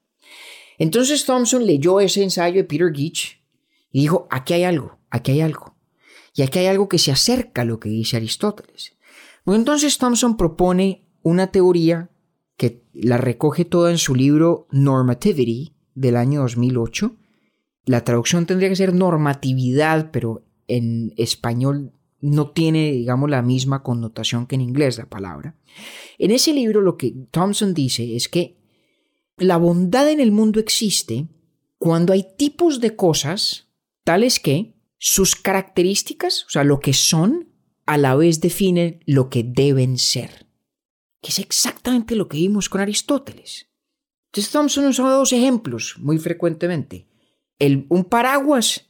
[0.80, 3.37] Entonces Thompson leyó ese ensayo de Peter Geach
[3.92, 5.76] y dijo, aquí hay algo, aquí hay algo.
[6.34, 8.96] Y aquí hay algo que se acerca a lo que dice Aristóteles.
[9.46, 12.10] entonces Thompson propone una teoría
[12.58, 17.16] que la recoge toda en su libro Normativity, del año 2008.
[17.86, 24.46] La traducción tendría que ser normatividad, pero en español no tiene, digamos, la misma connotación
[24.46, 25.56] que en inglés la palabra.
[26.18, 28.58] En ese libro lo que Thompson dice es que
[29.38, 31.28] la bondad en el mundo existe
[31.78, 33.67] cuando hay tipos de cosas
[34.08, 37.50] tales que sus características, o sea, lo que son,
[37.86, 40.48] a la vez definen lo que deben ser.
[41.22, 43.68] Que es exactamente lo que vimos con Aristóteles.
[44.28, 47.06] Entonces Thompson usa dos ejemplos muy frecuentemente.
[47.60, 48.86] El, un paraguas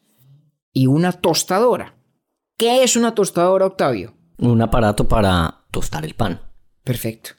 [0.72, 1.98] y una tostadora.
[2.56, 4.14] ¿Qué es una tostadora, Octavio?
[4.38, 6.42] Un aparato para tostar el pan.
[6.84, 7.32] Perfecto.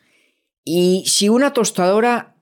[0.64, 2.34] Y si una tostadora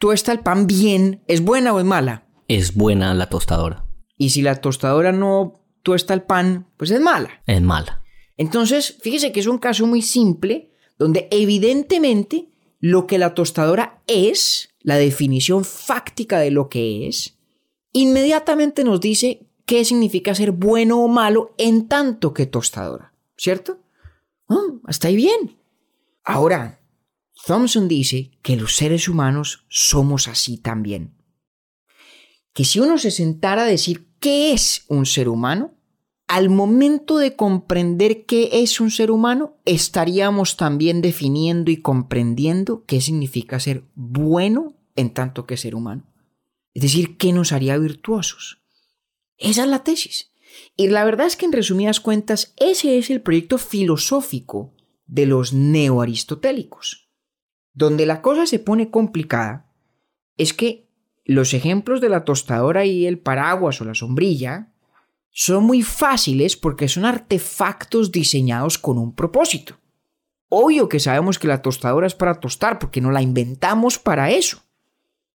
[0.00, 2.26] tuesta el pan bien, ¿es buena o es mala?
[2.48, 3.85] Es buena la tostadora.
[4.16, 7.42] Y si la tostadora no tuesta el pan, pues es mala.
[7.46, 8.02] Es mala.
[8.36, 12.48] Entonces, fíjese que es un caso muy simple donde evidentemente
[12.80, 17.38] lo que la tostadora es, la definición fáctica de lo que es,
[17.92, 23.80] inmediatamente nos dice qué significa ser bueno o malo en tanto que tostadora, ¿cierto?
[24.46, 25.58] Oh, hasta ahí bien.
[26.24, 26.80] Ahora,
[27.46, 31.14] Thompson dice que los seres humanos somos así también.
[32.52, 35.72] Que si uno se sentara a decir qué es un ser humano,
[36.28, 43.00] al momento de comprender qué es un ser humano, estaríamos también definiendo y comprendiendo qué
[43.00, 46.04] significa ser bueno en tanto que ser humano.
[46.74, 48.60] Es decir, qué nos haría virtuosos.
[49.38, 50.32] Esa es la tesis.
[50.76, 54.74] Y la verdad es que en resumidas cuentas, ese es el proyecto filosófico
[55.06, 57.08] de los neoaristotélicos.
[57.72, 59.70] Donde la cosa se pone complicada
[60.36, 60.85] es que
[61.26, 64.72] los ejemplos de la tostadora y el paraguas o la sombrilla
[65.30, 69.74] son muy fáciles porque son artefactos diseñados con un propósito.
[70.48, 74.62] Obvio que sabemos que la tostadora es para tostar porque no la inventamos para eso.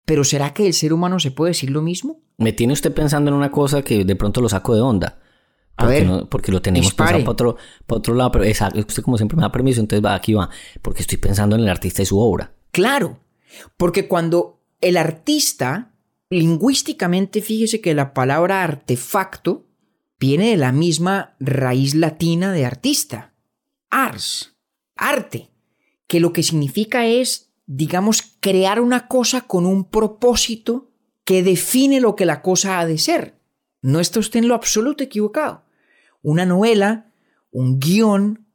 [0.06, 2.22] Pero ¿será que el ser humano se puede decir lo mismo?
[2.38, 5.20] Me tiene usted pensando en una cosa que de pronto lo saco de onda.
[5.78, 7.18] A ver, porque lo tenemos dispare.
[7.18, 10.04] pensado para otro, para otro lado, pero esa- usted como siempre me da permiso, entonces
[10.06, 10.50] va, aquí va,
[10.82, 12.54] porque estoy pensando en el artista y su obra.
[12.72, 13.20] Claro,
[13.78, 15.94] porque cuando el artista,
[16.30, 19.68] lingüísticamente, fíjese que la palabra artefacto
[20.20, 23.34] viene de la misma raíz latina de artista,
[23.90, 24.58] ars,
[24.96, 25.52] arte,
[26.08, 30.92] que lo que significa es, digamos, crear una cosa con un propósito
[31.24, 33.40] que define lo que la cosa ha de ser.
[33.82, 35.64] No está usted en lo absoluto equivocado.
[36.22, 37.12] Una novela,
[37.52, 38.46] un guion,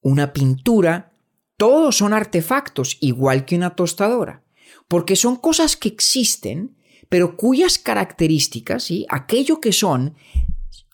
[0.00, 1.12] una pintura,
[1.56, 4.44] todos son artefactos, igual que una tostadora,
[4.88, 6.76] porque son cosas que existen,
[7.08, 9.06] pero cuyas características, ¿sí?
[9.08, 10.14] aquello que son,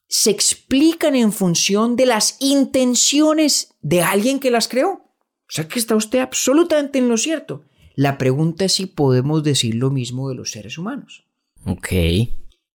[0.08, 4.90] se explican en función de las intenciones de alguien que las creó.
[4.90, 7.64] O sea que está usted absolutamente en lo cierto.
[7.94, 11.24] La pregunta es si podemos decir lo mismo de los seres humanos.
[11.64, 11.88] Ok.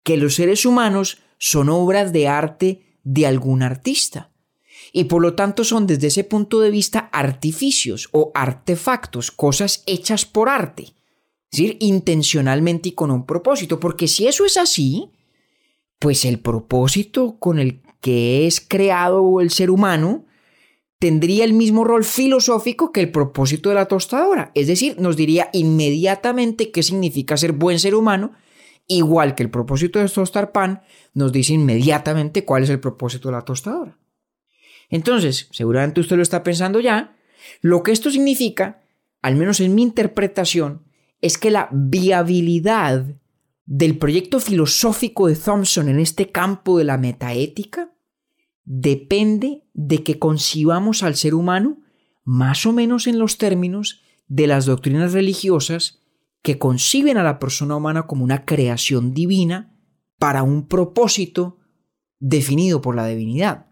[0.04, 4.32] Que los seres humanos son obras de arte de algún artista.
[4.94, 10.26] Y por lo tanto son desde ese punto de vista artificios o artefactos, cosas hechas
[10.26, 10.94] por arte.
[11.52, 13.80] Es decir, intencionalmente y con un propósito.
[13.80, 15.12] Porque si eso es así,
[15.98, 20.26] pues el propósito con el que es creado el ser humano
[21.00, 24.52] tendría el mismo rol filosófico que el propósito de la tostadora.
[24.54, 28.34] Es decir, nos diría inmediatamente qué significa ser buen ser humano,
[28.86, 30.82] igual que el propósito de tostar pan
[31.14, 33.98] nos dice inmediatamente cuál es el propósito de la tostadora.
[34.90, 37.16] Entonces, seguramente usted lo está pensando ya,
[37.62, 38.82] lo que esto significa,
[39.22, 40.89] al menos en mi interpretación,
[41.22, 43.06] es que la viabilidad
[43.66, 47.94] del proyecto filosófico de Thompson en este campo de la metaética
[48.64, 51.80] depende de que concibamos al ser humano
[52.24, 56.00] más o menos en los términos de las doctrinas religiosas
[56.42, 59.76] que conciben a la persona humana como una creación divina
[60.18, 61.58] para un propósito
[62.20, 63.68] definido por la divinidad.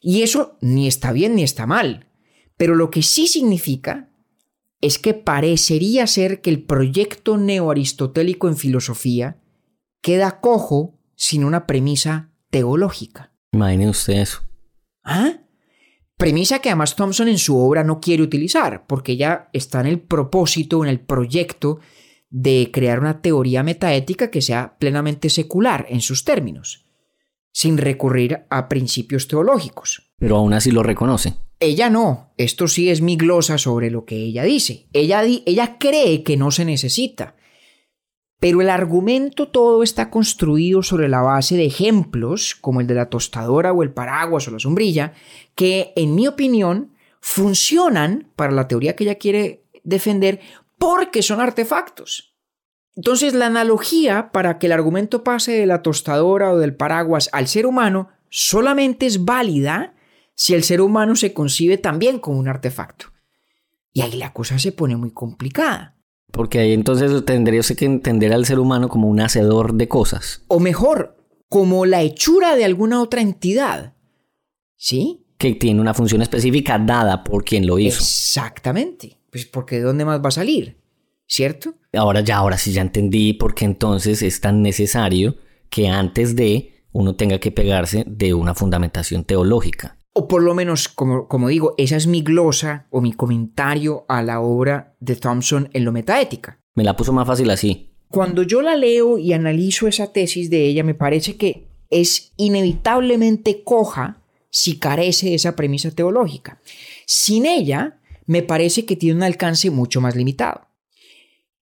[0.00, 2.08] Y eso ni está bien ni está mal,
[2.56, 4.10] pero lo que sí significa
[4.84, 9.38] es que parecería ser que el proyecto neoaristotélico en filosofía
[10.02, 13.32] queda cojo sin una premisa teológica.
[13.52, 14.42] Imagine usted eso.
[15.02, 15.38] ¿Ah?
[16.18, 20.00] Premisa que además Thompson en su obra no quiere utilizar, porque ella está en el
[20.00, 21.80] propósito, en el proyecto
[22.28, 26.84] de crear una teoría metaética que sea plenamente secular en sus términos,
[27.52, 30.12] sin recurrir a principios teológicos.
[30.18, 31.34] Pero aún así lo reconoce.
[31.64, 34.86] Ella no, esto sí es mi glosa sobre lo que ella dice.
[34.92, 37.36] Ella, ella cree que no se necesita.
[38.38, 43.08] Pero el argumento todo está construido sobre la base de ejemplos, como el de la
[43.08, 45.14] tostadora o el paraguas o la sombrilla,
[45.54, 50.40] que en mi opinión funcionan para la teoría que ella quiere defender
[50.78, 52.34] porque son artefactos.
[52.94, 57.48] Entonces la analogía para que el argumento pase de la tostadora o del paraguas al
[57.48, 59.93] ser humano solamente es válida
[60.34, 63.06] si el ser humano se concibe también como un artefacto.
[63.92, 65.96] Y ahí la cosa se pone muy complicada.
[66.32, 70.42] Porque ahí entonces tendría que entender al ser humano como un hacedor de cosas.
[70.48, 71.16] O mejor,
[71.48, 73.94] como la hechura de alguna otra entidad.
[74.76, 75.24] ¿Sí?
[75.38, 78.00] Que tiene una función específica dada por quien lo hizo.
[78.00, 79.20] Exactamente.
[79.30, 80.80] Pues porque ¿de dónde más va a salir?
[81.26, 81.74] ¿Cierto?
[81.92, 85.36] Ahora ya, ahora sí ya entendí por qué entonces es tan necesario
[85.70, 89.93] que antes de uno tenga que pegarse de una fundamentación teológica.
[90.16, 94.22] O por lo menos, como, como digo, esa es mi glosa o mi comentario a
[94.22, 96.60] la obra de Thompson en lo metaética.
[96.76, 97.90] Me la puso más fácil así.
[98.08, 103.64] Cuando yo la leo y analizo esa tesis de ella, me parece que es inevitablemente
[103.64, 106.60] coja si carece de esa premisa teológica.
[107.06, 110.68] Sin ella, me parece que tiene un alcance mucho más limitado.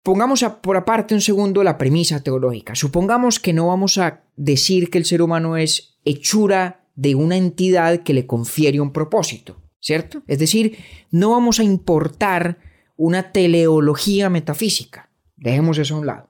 [0.03, 2.75] Pongamos por aparte un segundo la premisa teológica.
[2.75, 8.03] Supongamos que no vamos a decir que el ser humano es hechura de una entidad
[8.03, 10.21] que le confiere un propósito, ¿cierto?
[10.27, 10.77] Es decir,
[11.09, 12.59] no vamos a importar
[12.95, 15.09] una teleología metafísica.
[15.35, 16.29] Dejemos eso a un lado.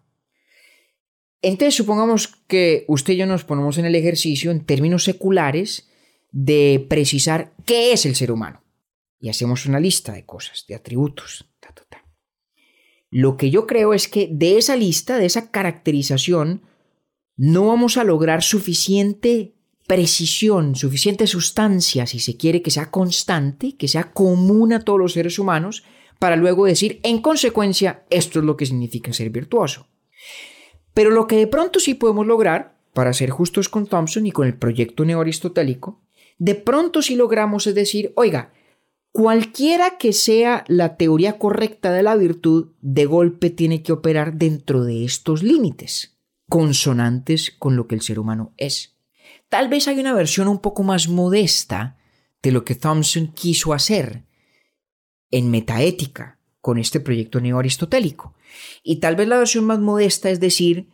[1.42, 5.90] Entonces, supongamos que usted y yo nos ponemos en el ejercicio en términos seculares
[6.32, 8.64] de precisar qué es el ser humano.
[9.20, 11.52] Y hacemos una lista de cosas, de atributos.
[13.14, 16.62] Lo que yo creo es que de esa lista, de esa caracterización,
[17.36, 19.54] no vamos a lograr suficiente
[19.88, 25.14] precisión, suficiente sustancia, si se quiere que sea constante, que sea común a todos los
[25.14, 25.84] seres humanos,
[26.20, 29.88] para luego decir, en consecuencia, esto es lo que significa ser virtuoso.
[30.94, 34.48] Pero lo que de pronto sí podemos lograr, para ser justos con Thompson y con
[34.48, 36.02] el proyecto neoaristotélico,
[36.38, 38.52] de pronto sí logramos es decir, oiga,
[39.14, 44.86] Cualquiera que sea la teoría correcta de la virtud, de golpe tiene que operar dentro
[44.86, 46.18] de estos límites,
[46.48, 48.96] consonantes con lo que el ser humano es.
[49.52, 51.98] Tal vez hay una versión un poco más modesta
[52.42, 54.24] de lo que Thompson quiso hacer
[55.30, 58.34] en metaética con este proyecto neoaristotélico.
[58.82, 60.88] Y tal vez la versión más modesta es decir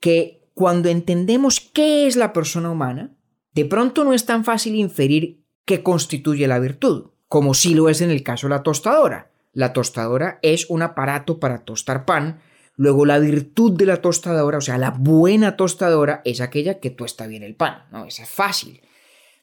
[0.00, 3.10] que cuando entendemos qué es la persona humana,
[3.52, 8.00] de pronto no es tan fácil inferir qué constituye la virtud como sí lo es
[8.00, 9.30] en el caso de la tostadora.
[9.52, 12.40] La tostadora es un aparato para tostar pan,
[12.76, 17.26] luego la virtud de la tostadora, o sea, la buena tostadora, es aquella que tuesta
[17.26, 18.04] bien el pan, ¿no?
[18.04, 18.80] Esa es fácil.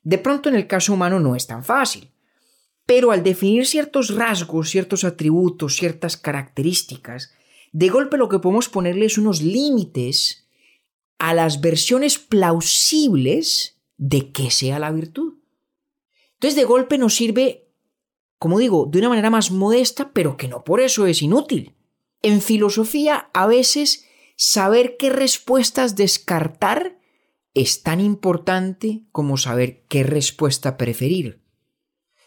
[0.04, 2.12] De pronto en el caso humano no es tan fácil.
[2.86, 7.34] Pero al definir ciertos rasgos, ciertos atributos, ciertas características,
[7.72, 10.48] de golpe lo que podemos ponerle es unos límites
[11.18, 15.36] a las versiones plausibles de que sea la virtud.
[16.34, 17.64] Entonces de golpe nos sirve
[18.44, 21.78] como digo, de una manera más modesta, pero que no por eso es inútil.
[22.24, 24.06] En filosofía, a veces,
[24.36, 26.98] saber qué respuestas descartar
[27.54, 31.44] es tan importante como saber qué respuesta preferir.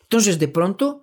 [0.03, 1.03] Entonces, de pronto,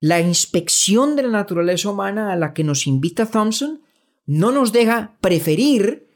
[0.00, 3.82] la inspección de la naturaleza humana a la que nos invita Thompson
[4.26, 6.08] no nos deja preferir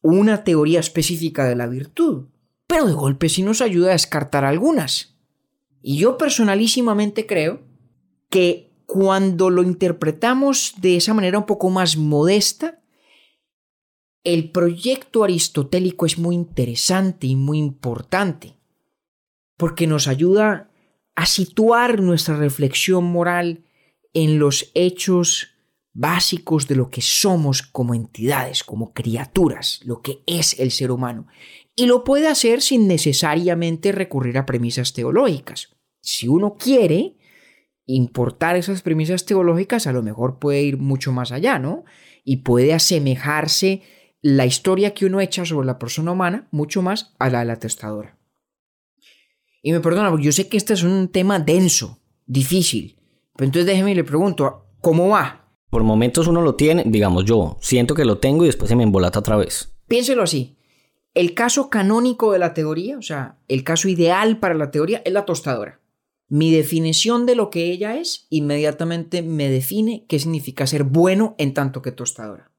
[0.00, 2.28] una teoría específica de la virtud,
[2.66, 5.16] pero de golpe sí nos ayuda a descartar algunas.
[5.80, 7.62] Y yo personalísimamente creo
[8.30, 12.80] que cuando lo interpretamos de esa manera un poco más modesta,
[14.22, 18.56] el proyecto aristotélico es muy interesante y muy importante,
[19.56, 20.70] porque nos ayuda
[21.16, 23.64] a situar nuestra reflexión moral
[24.12, 25.48] en los hechos
[25.92, 31.26] básicos de lo que somos como entidades, como criaturas, lo que es el ser humano.
[31.74, 35.70] Y lo puede hacer sin necesariamente recurrir a premisas teológicas
[36.00, 37.16] si uno quiere
[37.86, 41.84] importar esas premisas teológicas, a lo mejor puede ir mucho más allá, ¿no?
[42.24, 43.82] Y puede asemejarse
[44.22, 47.58] la historia que uno echa sobre la persona humana mucho más a la de la
[47.58, 48.18] testadora.
[49.62, 52.98] Y me perdona, porque yo sé que este es un tema denso, difícil,
[53.36, 55.50] pero entonces déjeme y le pregunto, ¿cómo va?
[55.68, 58.82] Por momentos uno lo tiene, digamos yo, siento que lo tengo y después se me
[58.82, 59.74] embolata otra vez.
[59.88, 60.56] Piénselo así.
[61.14, 65.12] El caso canónico de la teoría, o sea, el caso ideal para la teoría es
[65.12, 65.80] la tostadora.
[66.28, 71.54] Mi definición de lo que ella es inmediatamente me define qué significa ser bueno en
[71.54, 72.50] tanto que tostadora.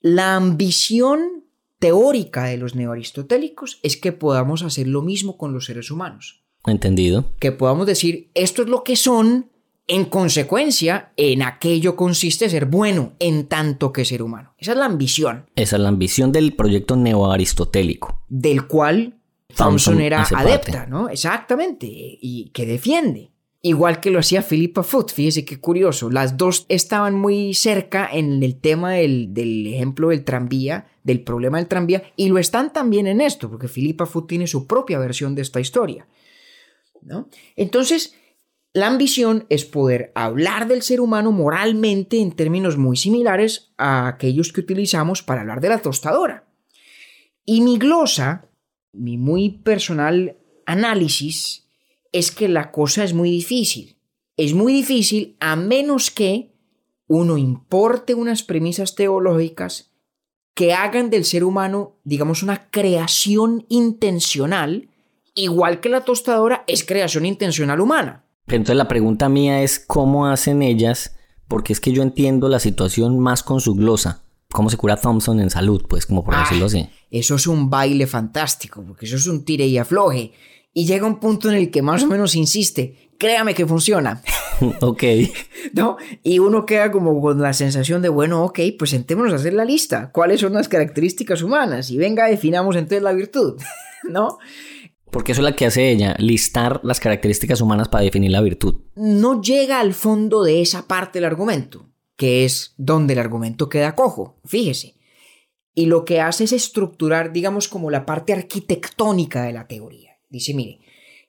[0.00, 1.44] La ambición
[1.78, 6.42] teórica de los neoaristotélicos es que podamos hacer lo mismo con los seres humanos.
[6.66, 7.26] Entendido.
[7.38, 9.50] Que podamos decir, esto es lo que son,
[9.86, 14.54] en consecuencia, en aquello consiste ser bueno en tanto que ser humano.
[14.56, 15.50] Esa es la ambición.
[15.56, 18.22] Esa es la ambición del proyecto neoaristotélico.
[18.28, 19.20] Del cual
[19.56, 21.08] Thompson, era adepta, ¿no?
[21.08, 23.30] Exactamente, y que defiende.
[23.62, 25.12] igual que lo hacía Philippa Foot.
[25.12, 26.10] Fíjese qué curioso.
[26.10, 31.56] Las dos estaban muy cerca en el tema del, del, ejemplo del tranvía, del problema
[31.56, 35.34] del tranvía, y lo están también en esto, porque Philippa Foot tiene su propia versión
[35.34, 36.06] de esta historia.
[37.04, 37.28] ¿no?
[37.56, 38.14] Entonces,
[38.72, 44.52] la ambición es poder hablar del ser humano moralmente en términos muy similares a aquellos
[44.52, 46.44] que utilizamos para hablar de la tostadora.
[47.44, 48.48] Y mi glosa,
[48.94, 50.36] mi muy personal
[50.66, 51.66] análisis,
[52.12, 53.96] es que la cosa es muy difícil.
[54.36, 56.54] Es muy difícil a menos que
[57.06, 59.90] uno importe unas premisas teológicas
[60.54, 64.88] que hagan del ser humano, digamos, una creación intencional,
[65.34, 68.24] igual que la tostadora es creación intencional humana.
[68.46, 71.16] Entonces la pregunta mía es cómo hacen ellas,
[71.48, 74.22] porque es que yo entiendo la situación más con su glosa.
[74.52, 75.84] ¿Cómo se cura Thompson en salud?
[75.88, 76.88] Pues como por Ah, decirlo así.
[77.14, 80.32] Eso es un baile fantástico, porque eso es un tire y afloje.
[80.72, 84.20] Y llega un punto en el que más o menos insiste, créame que funciona,
[84.80, 85.04] ok.
[85.74, 85.96] ¿no?
[86.24, 89.64] Y uno queda como con la sensación de, bueno, ok, pues sentémonos a hacer la
[89.64, 90.10] lista.
[90.10, 91.88] ¿Cuáles son las características humanas?
[91.92, 93.62] Y venga, definamos entonces la virtud,
[94.10, 94.38] ¿no?
[95.12, 98.80] Porque eso es la que hace ella, listar las características humanas para definir la virtud.
[98.96, 101.86] No llega al fondo de esa parte del argumento,
[102.16, 104.96] que es donde el argumento queda cojo, fíjese.
[105.74, 110.18] Y lo que hace es estructurar, digamos, como la parte arquitectónica de la teoría.
[110.30, 110.80] Dice, mire,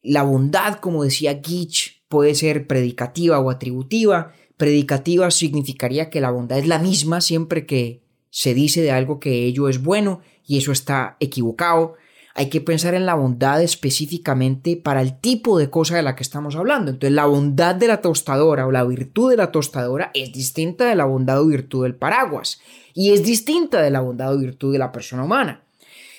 [0.04, 4.34] la bondad, como decía Gitch, puede ser predicativa o atributiva.
[4.58, 9.46] Predicativa significaría que la bondad es la misma siempre que se dice de algo que
[9.46, 11.96] ello es bueno y eso está equivocado.
[12.38, 16.23] Hay que pensar en la bondad específicamente para el tipo de cosa de la que
[16.23, 16.91] estamos hablando.
[16.91, 20.95] Entonces, la bondad de la tostadora o la virtud de la tostadora es distinta de
[20.95, 22.59] la bondad o virtud del paraguas
[22.93, 25.63] y es distinta de la bondad o virtud de la persona humana.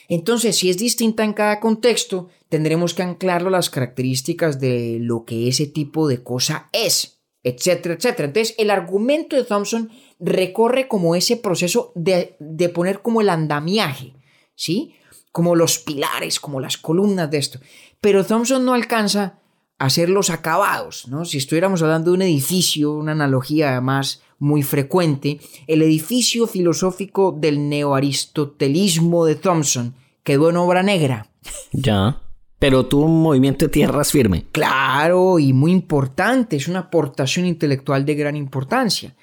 [0.08, 5.24] Entonces, si es distinta en cada contexto, tendremos que anclarlo a las características de lo
[5.24, 8.28] que ese tipo de cosa es, etcétera, etcétera.
[8.28, 14.14] Entonces, el argumento de Thompson recorre como ese proceso de, de poner como el andamiaje,
[14.54, 14.95] ¿sí?
[15.36, 17.60] Como los pilares, como las columnas de esto.
[18.00, 19.38] Pero Thompson no alcanza
[19.78, 21.26] a hacer los acabados, ¿no?
[21.26, 27.68] Si estuviéramos hablando de un edificio, una analogía además muy frecuente, el edificio filosófico del
[27.68, 31.28] neoaristotelismo de Thompson quedó en obra negra.
[31.70, 32.22] Ya.
[32.58, 34.46] Pero tuvo un movimiento de tierras firme.
[34.52, 39.14] Claro, y muy importante, es una aportación intelectual de gran importancia.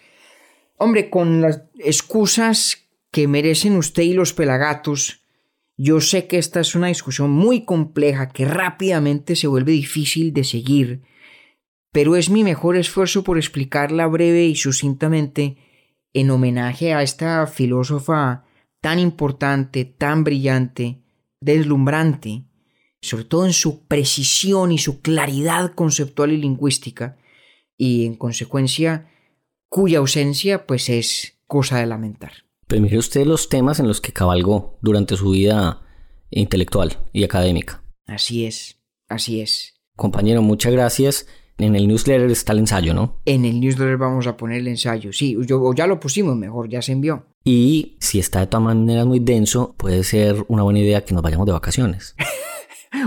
[0.78, 2.78] Hombre, con las excusas
[3.10, 5.23] que merecen usted y los pelagatos,
[5.78, 10.44] yo sé que esta es una discusión muy compleja que rápidamente se vuelve difícil de
[10.44, 11.02] seguir,
[11.92, 15.58] pero es mi mejor esfuerzo por explicarla breve y sucintamente
[16.14, 18.46] en homenaje a esta filósofa
[18.82, 21.02] tan importante, tan brillante,
[21.42, 22.44] deslumbrante,
[23.02, 27.18] sobre todo en su precisión y su claridad conceptual y lingüística,
[27.78, 29.10] y en consecuencia
[29.70, 32.46] cuya ausencia pues es cosa de lamentar.
[32.68, 35.82] Pero mire usted los temas en los que cabalgó durante su vida
[36.30, 37.84] intelectual y académica.
[38.08, 39.74] Así es, así es.
[39.96, 41.28] Compañero, muchas gracias.
[41.60, 43.22] En el newsletter está el ensayo, ¿no?
[43.26, 45.14] En el newsletter vamos a poner el ensayo.
[45.14, 47.28] Sí, yo, o ya lo pusimos mejor, ya se envió.
[47.44, 51.22] Y si está de todas maneras muy denso, puede ser una buena idea que nos
[51.22, 52.16] vayamos de vacaciones.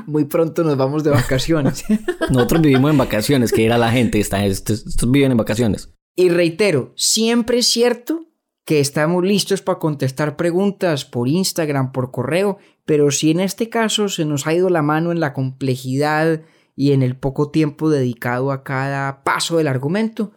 [0.07, 1.85] Muy pronto nos vamos de vacaciones.
[2.31, 5.91] Nosotros vivimos en vacaciones, que era la gente, está, estos, estos viven en vacaciones.
[6.17, 8.27] y reitero, siempre es cierto
[8.67, 14.09] que estamos listos para contestar preguntas por Instagram, por correo, pero si en este caso
[14.09, 16.43] se nos ha ido la mano en la complejidad
[16.75, 20.33] y en el poco tiempo dedicado a cada paso del argumento,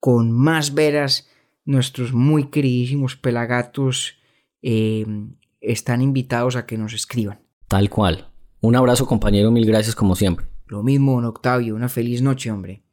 [0.00, 1.28] con más veras
[1.66, 4.16] nuestros muy queridísimos pelagatos
[4.62, 5.04] eh,
[5.60, 7.40] están invitados a que nos escriban.
[7.68, 8.30] Tal cual.
[8.62, 10.46] Un abrazo, compañero, mil gracias como siempre.
[10.66, 12.83] Lo mismo, don Octavio, una feliz noche, hombre.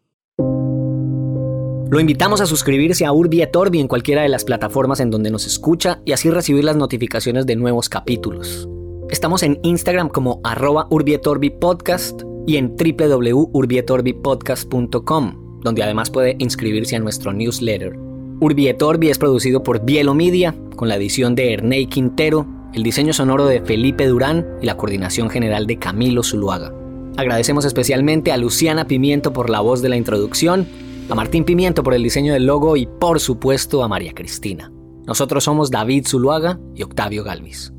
[1.92, 3.42] Lo invitamos a suscribirse a Urbi
[3.74, 7.58] en cualquiera de las plataformas en donde nos escucha y así recibir las notificaciones de
[7.58, 8.70] nuevos capítulos.
[9.10, 11.20] Estamos en Instagram como arroba Urbi
[11.50, 17.98] Podcast y en www.urbietorbi.podcast.com, donde además puede inscribirse a nuestro newsletter.
[18.40, 18.70] Urbi
[19.10, 23.60] es producido por Bielo Media, con la edición de Ernei Quintero, el diseño sonoro de
[23.60, 26.74] Felipe Durán y la coordinación general de Camilo Zuluaga.
[27.18, 30.70] Agradecemos especialmente a Luciana Pimiento por la voz de la introducción,
[31.12, 34.72] a Martín Pimiento por el diseño del logo y por supuesto a María Cristina.
[35.06, 37.74] Nosotros somos David Zuluaga y Octavio Galvis.